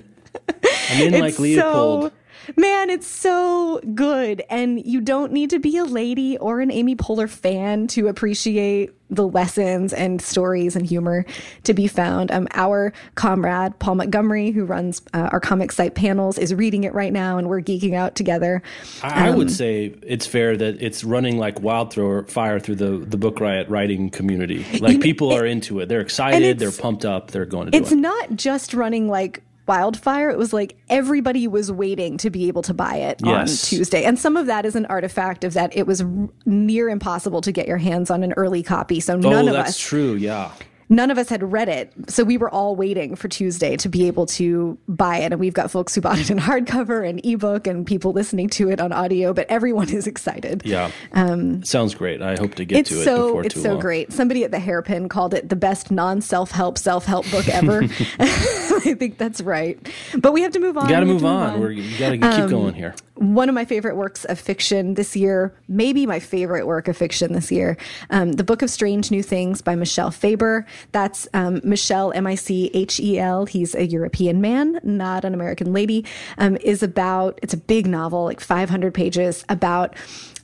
[0.48, 2.12] I'm in it's like Leopold.
[2.12, 2.12] So,
[2.56, 4.42] Man, it's so good.
[4.50, 8.92] And you don't need to be a lady or an Amy Poehler fan to appreciate
[9.10, 11.26] the lessons and stories and humor
[11.64, 12.30] to be found.
[12.30, 16.94] Um, our comrade, Paul Montgomery, who runs uh, our comic site panels, is reading it
[16.94, 18.62] right now, and we're geeking out together.
[19.02, 23.16] I, um, I would say it's fair that it's running like wildfire through the, the
[23.16, 24.64] Book Riot writing community.
[24.80, 25.88] Like people it, are into it.
[25.88, 30.36] They're excited, they're pumped up, they're going to It's not just running like wildfire, it
[30.36, 33.62] was like everybody was waiting to be able to buy it yes.
[33.62, 34.02] on Tuesday.
[34.02, 36.02] And some of that is an artifact of that it was
[36.44, 38.98] near impossible to get your hands on an early copy.
[38.98, 39.78] So oh, none oh, of that's us.
[39.78, 40.14] true.
[40.14, 40.50] Yeah
[40.90, 41.92] none of us had read it.
[42.08, 45.32] So we were all waiting for Tuesday to be able to buy it.
[45.32, 48.68] And we've got folks who bought it in hardcover and ebook and people listening to
[48.68, 50.62] it on audio, but everyone is excited.
[50.64, 50.90] Yeah.
[51.12, 52.20] Um, Sounds great.
[52.20, 53.80] I hope to get to so, it before It's too so long.
[53.80, 54.12] great.
[54.12, 57.84] Somebody at the hairpin called it the best non self help, self help book ever.
[58.18, 59.78] I think that's right.
[60.18, 60.88] But we have to move on.
[60.88, 61.50] You got to move, on.
[61.50, 61.60] on.
[61.60, 64.94] We're, you got to keep um, going here one of my favorite works of fiction
[64.94, 67.76] this year, maybe my favorite work of fiction this year,
[68.08, 70.64] um, The Book of Strange New Things by Michel Faber.
[70.92, 73.46] That's um, Michel, M I C H E L.
[73.46, 76.04] He's a European man, not an American lady.
[76.38, 79.94] Um, is about, it's a big novel, like 500 pages, about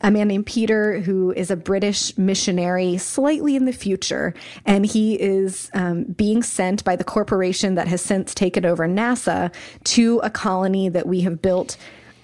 [0.01, 4.34] a man named Peter who is a British missionary slightly in the future.
[4.64, 9.53] And he is um, being sent by the corporation that has since taken over NASA
[9.84, 11.76] to a colony that we have built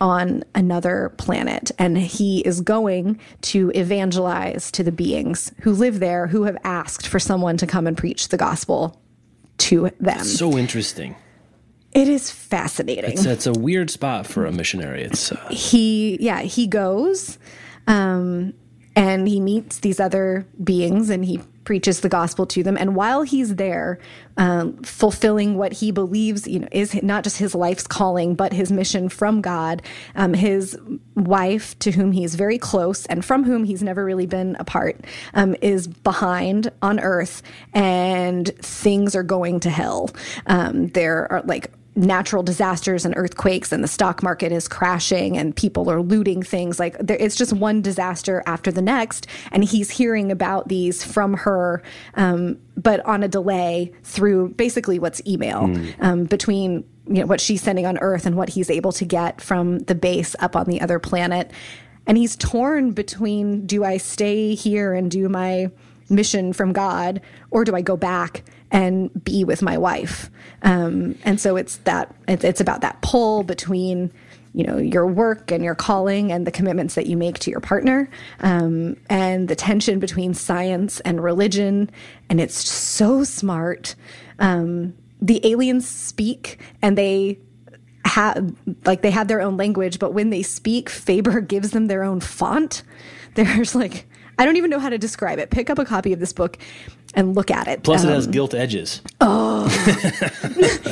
[0.02, 1.70] on another planet.
[1.78, 7.06] And he is going to evangelize to the beings who live there who have asked
[7.06, 9.00] for someone to come and preach the gospel
[9.58, 10.24] to them.
[10.24, 11.14] so interesting.
[11.92, 13.12] It is fascinating.
[13.12, 15.02] It's, it's, a weird spot for a missionary.
[15.02, 15.48] It's uh...
[15.50, 17.38] he, yeah, he goes,
[17.86, 18.54] um,
[18.96, 22.76] and he meets these other beings, and he preaches the gospel to them.
[22.76, 23.98] And while he's there,
[24.36, 28.72] um, fulfilling what he believes, you know, is not just his life's calling, but his
[28.72, 29.82] mission from God,
[30.14, 30.78] um, his
[31.14, 35.04] wife, to whom he's very close and from whom he's never really been apart,
[35.34, 37.42] um, is behind on earth
[37.74, 40.10] and things are going to hell.
[40.46, 45.54] Um, there are like natural disasters and earthquakes and the stock market is crashing and
[45.54, 46.80] people are looting things.
[46.80, 49.26] Like there, it's just one disaster after the next.
[49.50, 51.82] And he's hearing about these from her
[52.14, 55.94] um, but on a delay through basically what's email mm.
[56.00, 59.40] um, between you know what she's sending on earth and what he's able to get
[59.40, 61.50] from the base up on the other planet.
[62.06, 65.70] And he's torn between do i stay here and do my
[66.08, 67.20] mission from god
[67.50, 70.30] or do i go back and be with my wife.
[70.62, 74.10] Um, and so it's that it's about that pull between
[74.54, 77.60] you know your work and your calling and the commitments that you make to your
[77.60, 78.10] partner
[78.40, 81.90] um, and the tension between science and religion.
[82.28, 83.94] And it's so smart.
[84.38, 87.38] Um, the aliens speak and they
[88.04, 88.54] have
[88.84, 92.20] like they have their own language but when they speak faber gives them their own
[92.20, 92.82] font.
[93.34, 94.06] There's like
[94.38, 95.50] I don't even know how to describe it.
[95.50, 96.58] Pick up a copy of this book
[97.14, 97.82] and look at it.
[97.82, 99.02] Plus, um, it has um, gilt edges.
[99.20, 99.66] Oh,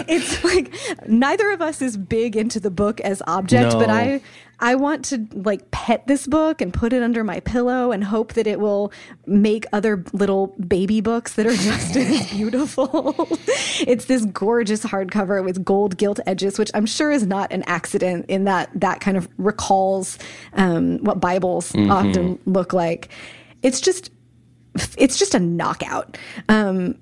[0.09, 0.75] it's like
[1.09, 3.79] neither of us is big into the book as object, no.
[3.79, 4.21] but I
[4.61, 8.35] I want to like pet this book and put it under my pillow and hope
[8.35, 8.93] that it will
[9.27, 13.15] make other little baby books that are just as beautiful.
[13.81, 18.27] it's this gorgeous hardcover with gold gilt edges, which I'm sure is not an accident
[18.29, 20.19] in that that kind of recalls
[20.53, 21.91] um, what Bibles mm-hmm.
[21.91, 23.09] often look like.
[23.63, 24.11] It's just
[24.99, 26.17] it's just a knockout.
[26.49, 26.99] Um,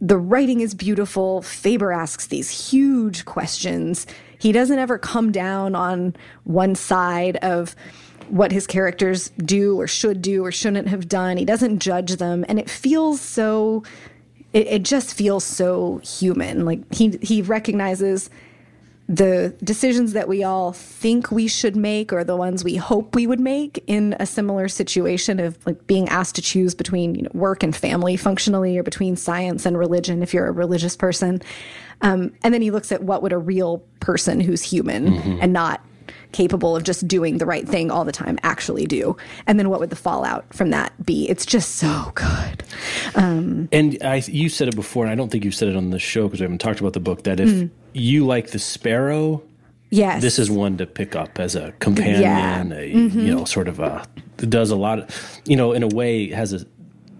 [0.00, 1.42] the writing is beautiful.
[1.42, 4.06] Faber asks these huge questions.
[4.40, 7.76] He doesn't ever come down on one side of
[8.30, 11.36] what his characters do or should do or shouldn't have done.
[11.36, 12.46] He doesn't judge them.
[12.48, 13.82] And it feels so,
[14.54, 16.64] it, it just feels so human.
[16.64, 18.30] Like he, he recognizes
[19.10, 23.26] the decisions that we all think we should make or the ones we hope we
[23.26, 27.30] would make in a similar situation of like being asked to choose between you know,
[27.34, 31.42] work and family functionally or between science and religion if you're a religious person
[32.02, 35.38] um, and then he looks at what would a real person who's human mm-hmm.
[35.40, 35.84] and not
[36.32, 39.16] capable of just doing the right thing all the time actually do
[39.46, 42.62] and then what would the fallout from that be it's just so good
[43.14, 45.90] um, and I, you said it before and i don't think you said it on
[45.90, 47.70] the show because we haven't talked about the book that if mm.
[47.92, 49.42] you like the sparrow
[49.90, 50.22] Yes.
[50.22, 52.60] This is one to pick up as a companion, yeah.
[52.62, 53.20] a, mm-hmm.
[53.20, 54.06] you know, sort of a,
[54.36, 56.64] does a lot of, you know, in a way has a,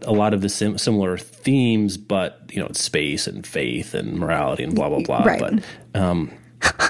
[0.02, 4.18] a lot of the sim- similar themes, but, you know, it's space and faith and
[4.18, 5.24] morality and blah, blah, blah.
[5.24, 5.40] Right.
[5.40, 6.30] But um,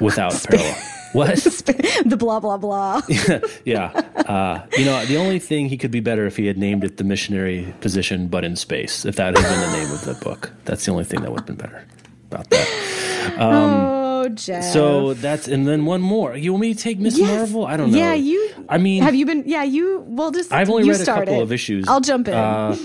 [0.00, 0.76] without parallel.
[1.12, 1.34] What?
[2.04, 3.02] the blah, blah, blah.
[3.64, 3.88] yeah.
[4.14, 6.98] Uh, you know, the only thing he could be better if he had named it
[6.98, 10.52] the missionary position, but in space, if that had been the name of the book.
[10.66, 11.84] That's the only thing that would have been better
[12.30, 13.38] about that.
[13.38, 14.62] Um, oh, Jeff.
[14.64, 16.36] So that's, and then one more.
[16.36, 17.28] You want me to take Miss yes.
[17.28, 17.66] Marvel?
[17.66, 17.98] I don't know.
[17.98, 18.66] Yeah, you.
[18.68, 21.50] I mean, have you been, yeah, you, well, just, I've only read a couple of
[21.50, 21.88] issues.
[21.88, 22.34] I'll jump in.
[22.34, 22.76] Uh,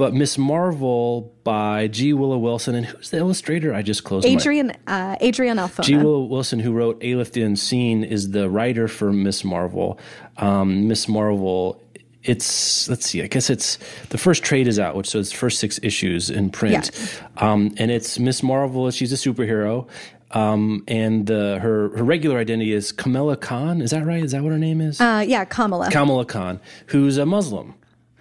[0.00, 2.14] but Miss Marvel by G.
[2.14, 3.74] Willow Wilson, and who's the illustrator?
[3.74, 4.26] I just closed.
[4.26, 5.84] Adrian uh, Adrian Alphona.
[5.84, 5.94] G.
[5.94, 10.00] Willow Wilson, who wrote Alif the Unseen, is the writer for Miss Marvel.
[10.38, 11.82] Um, Miss Marvel.
[12.22, 13.22] It's let's see.
[13.22, 13.78] I guess it's
[14.08, 17.52] the first trade is out, which says first six issues in print, yeah.
[17.52, 18.90] um, and it's Miss Marvel.
[18.90, 19.86] She's a superhero,
[20.30, 23.82] um, and uh, her her regular identity is Kamala Khan.
[23.82, 24.24] Is that right?
[24.24, 24.98] Is that what her name is?
[24.98, 25.90] Uh, yeah, Kamala.
[25.90, 27.74] Kamala Khan, who's a Muslim.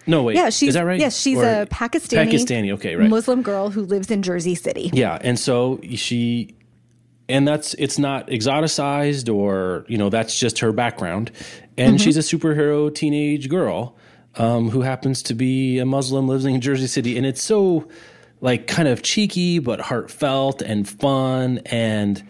[0.09, 0.35] No, wait.
[0.35, 0.99] Yeah, she's is that right?
[0.99, 2.73] Yes, she's or a Pakistani Pakistani.
[2.73, 3.09] Okay, right.
[3.09, 4.89] Muslim girl who lives in Jersey City.
[4.91, 6.55] Yeah, and so she,
[7.27, 11.31] and that's it's not exoticized or you know that's just her background,
[11.77, 12.03] and mm-hmm.
[12.03, 13.95] she's a superhero teenage girl
[14.35, 17.87] um, who happens to be a Muslim living in Jersey City, and it's so
[18.41, 22.27] like kind of cheeky but heartfelt and fun and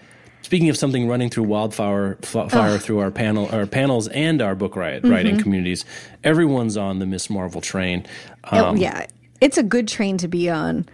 [0.50, 4.56] Speaking of something running through wildfire f- fire through our panel, our panels, and our
[4.56, 5.14] book riot mm-hmm.
[5.14, 5.86] writing communities,
[6.24, 8.04] everyone's on the Miss Marvel train.
[8.46, 9.06] Um, yeah,
[9.42, 10.90] it's a good train to be on,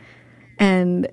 [0.59, 1.07] and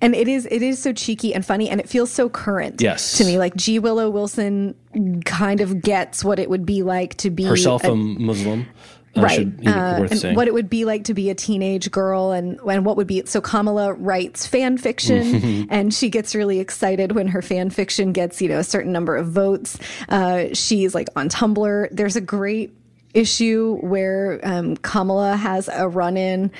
[0.00, 2.80] and it is it is so cheeky and funny, and it feels so current.
[2.80, 3.18] Yes.
[3.18, 4.76] to me, like G Willow Wilson
[5.24, 8.68] kind of gets what it would be like to be herself a, a Muslim
[9.16, 9.46] right.
[9.66, 12.96] uh, and what it would be like to be a teenage girl and, and what
[12.96, 17.70] would be so kamala writes fan fiction and she gets really excited when her fan
[17.70, 19.78] fiction gets you know a certain number of votes.
[20.08, 21.88] Uh, she's like on tumblr.
[21.90, 22.74] There's a great
[23.14, 26.50] issue where um, kamala has a run-in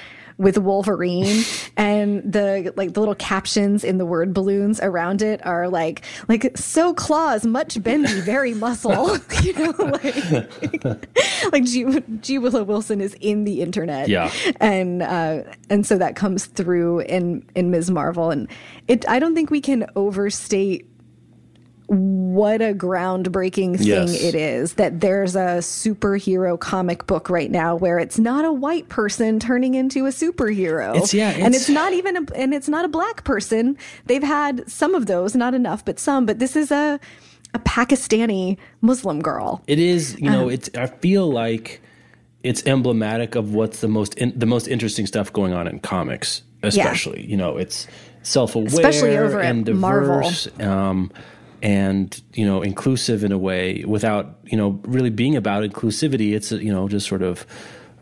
[0.40, 1.44] with Wolverine
[1.76, 6.56] and the like the little captions in the word balloons around it are like like
[6.56, 9.18] so claws much bendy very muscle.
[9.40, 14.08] You know like like G, G Willow Wilson is in the internet.
[14.08, 14.30] Yeah.
[14.60, 17.90] And uh, and so that comes through in in Ms.
[17.90, 18.30] Marvel.
[18.30, 18.48] And
[18.86, 20.89] it I don't think we can overstate
[21.90, 24.22] what a groundbreaking thing yes.
[24.22, 28.88] it is that there's a superhero comic book right now where it's not a white
[28.88, 30.96] person turning into a superhero.
[30.96, 33.76] It's, yeah, it's, and it's not even a, and it's not a black person.
[34.06, 36.26] They've had some of those, not enough, but some.
[36.26, 37.00] But this is a
[37.54, 39.60] a Pakistani Muslim girl.
[39.66, 40.70] It is, you know, um, it's.
[40.76, 41.82] I feel like
[42.44, 46.42] it's emblematic of what's the most in, the most interesting stuff going on in comics,
[46.62, 47.22] especially.
[47.22, 47.30] Yeah.
[47.30, 47.88] You know, it's
[48.22, 50.46] self aware, especially over and diverse.
[50.56, 50.70] Marvel.
[50.70, 51.12] Um,
[51.62, 56.52] and you know inclusive in a way without you know really being about inclusivity it's
[56.52, 57.46] you know just sort of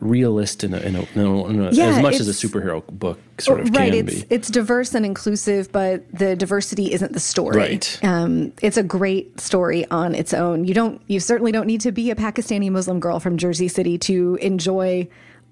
[0.00, 3.60] realist in a, in a, in a yeah, as much as a superhero book sort
[3.60, 4.26] of right, can it's, be.
[4.30, 7.56] It's diverse and inclusive, but the diversity isn't the story.
[7.56, 8.04] Right.
[8.04, 10.64] Um, it's a great story on its own.
[10.64, 13.98] You don't, you certainly don't need to be a Pakistani Muslim girl from Jersey City
[13.98, 15.08] to enjoy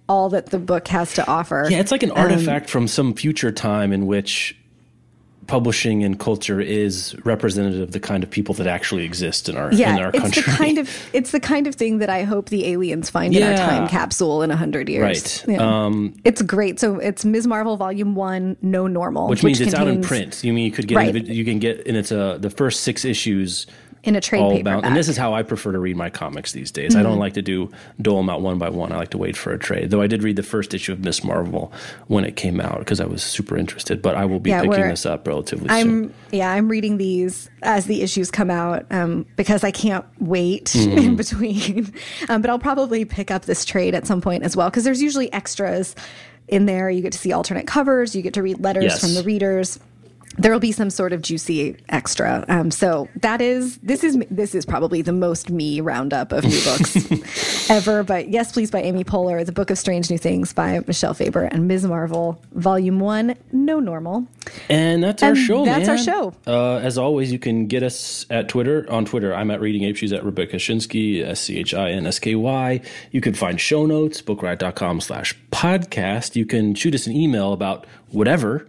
[0.09, 1.67] all that the book has to offer.
[1.69, 4.57] Yeah, it's like an artifact um, from some future time in which
[5.47, 9.73] publishing and culture is representative of the kind of people that actually exist in our
[9.73, 10.43] yeah, in our it's country.
[10.43, 13.51] the kind of it's the kind of thing that I hope the aliens find yeah.
[13.51, 15.45] in our time capsule in a hundred years.
[15.47, 15.55] Right.
[15.55, 15.85] Yeah.
[15.85, 16.81] Um, it's great.
[16.81, 17.47] So it's Ms.
[17.47, 20.45] Marvel Volume One, No Normal, which, which means contains, it's out in print.
[20.45, 21.15] You mean you could get right.
[21.15, 23.67] you can get and it's a the first six issues
[24.07, 24.65] in a trade paperback.
[24.65, 24.87] Bound.
[24.87, 26.93] And this is how I prefer to read my comics these days.
[26.93, 27.01] Mm-hmm.
[27.01, 27.21] I don't mm-hmm.
[27.21, 28.93] like to do dole them out one by one.
[28.93, 29.91] I like to wait for a trade.
[29.91, 31.73] Though I did read the first issue of Miss Marvel
[32.07, 34.01] when it came out because I was super interested.
[34.01, 36.15] But I will be yeah, picking this up relatively I'm, soon.
[36.31, 40.99] Yeah, I'm reading these as the issues come out um, because I can't wait mm-hmm.
[40.99, 41.93] in between.
[42.29, 45.03] Um, but I'll probably pick up this trade at some point as well because there's
[45.03, 45.95] usually extras
[46.49, 46.89] in there.
[46.89, 48.15] You get to see alternate covers.
[48.15, 49.01] You get to read letters yes.
[49.01, 49.79] from the readers
[50.39, 52.45] there will be some sort of juicy extra.
[52.49, 56.63] Um, so that is this is this is probably the most me roundup of new
[56.65, 58.03] books ever.
[58.03, 61.45] But yes, please by Amy Poehler, The Book of Strange New Things by Michel Faber
[61.45, 61.87] and Ms.
[61.87, 64.27] Marvel, Volume One, No Normal.
[64.69, 65.65] And that's our show.
[65.65, 66.33] that's our show.
[66.47, 68.87] Uh, as always, you can get us at Twitter.
[68.91, 69.97] On Twitter, I'm at Reading Ape.
[69.97, 72.81] She's at Rebecca Schinsky, S C H I N S K Y.
[73.11, 76.37] You can find show notes, bookriot.com slash podcast.
[76.37, 78.69] You can shoot us an email about whatever.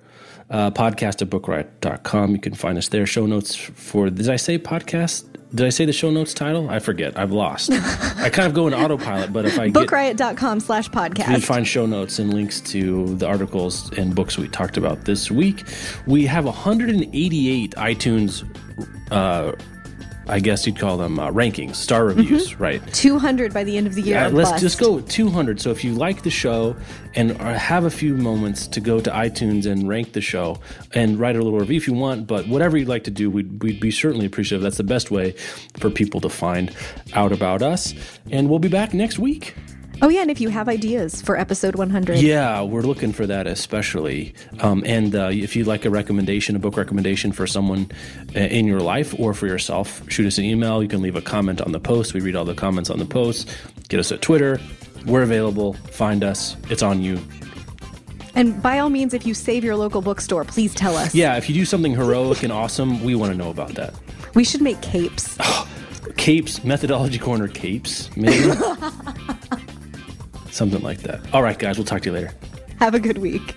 [0.50, 2.32] Uh, podcast at bookriot.com.
[2.32, 3.06] You can find us there.
[3.06, 5.26] Show notes for, did I say podcast?
[5.54, 6.70] Did I say the show notes title?
[6.70, 7.18] I forget.
[7.18, 7.72] I've lost.
[8.18, 9.88] I kind of go in autopilot, but if I get.
[9.88, 14.38] Bookriot.com slash podcast, You can find show notes and links to the articles and books
[14.38, 15.64] we talked about this week.
[16.06, 18.44] We have 188 iTunes,
[19.12, 19.54] uh,
[20.30, 22.82] I guess you'd call them uh, rankings, star reviews, right?
[22.94, 24.26] 200 by the end of the year.
[24.26, 24.62] Or let's bust.
[24.62, 25.62] just go with 200.
[25.62, 26.76] So if you like the show
[27.16, 30.60] and uh, have a few moments to go to iTunes and rank the show
[30.94, 33.62] and write a little review if you want, but whatever you'd like to do, we'd,
[33.64, 34.62] we'd be certainly appreciative.
[34.62, 35.32] That's the best way
[35.80, 36.76] for people to find
[37.14, 37.94] out about us.
[38.30, 39.56] And we'll be back next week.
[40.02, 40.22] Oh, yeah.
[40.22, 44.34] And if you have ideas for episode 100, Yeah, we're looking for that especially.
[44.60, 47.90] Um, and uh, if you'd like a recommendation, a book recommendation for someone
[48.36, 50.82] uh, in your life or for yourself, shoot us an email.
[50.84, 52.14] You can leave a comment on the post.
[52.14, 53.50] We read all the comments on the post.
[53.90, 54.60] Get us at Twitter.
[55.06, 55.74] We're available.
[55.74, 56.56] Find us.
[56.70, 57.20] It's on you.
[58.36, 61.16] And by all means, if you save your local bookstore, please tell us.
[61.16, 63.96] Yeah, if you do something heroic and awesome, we want to know about that.
[64.36, 65.38] We should make capes.
[66.18, 68.52] Capes, methodology corner capes, maybe.
[70.58, 71.22] Something like that.
[71.36, 72.32] All right, guys, we'll talk to you later.
[72.80, 73.56] Have a good week.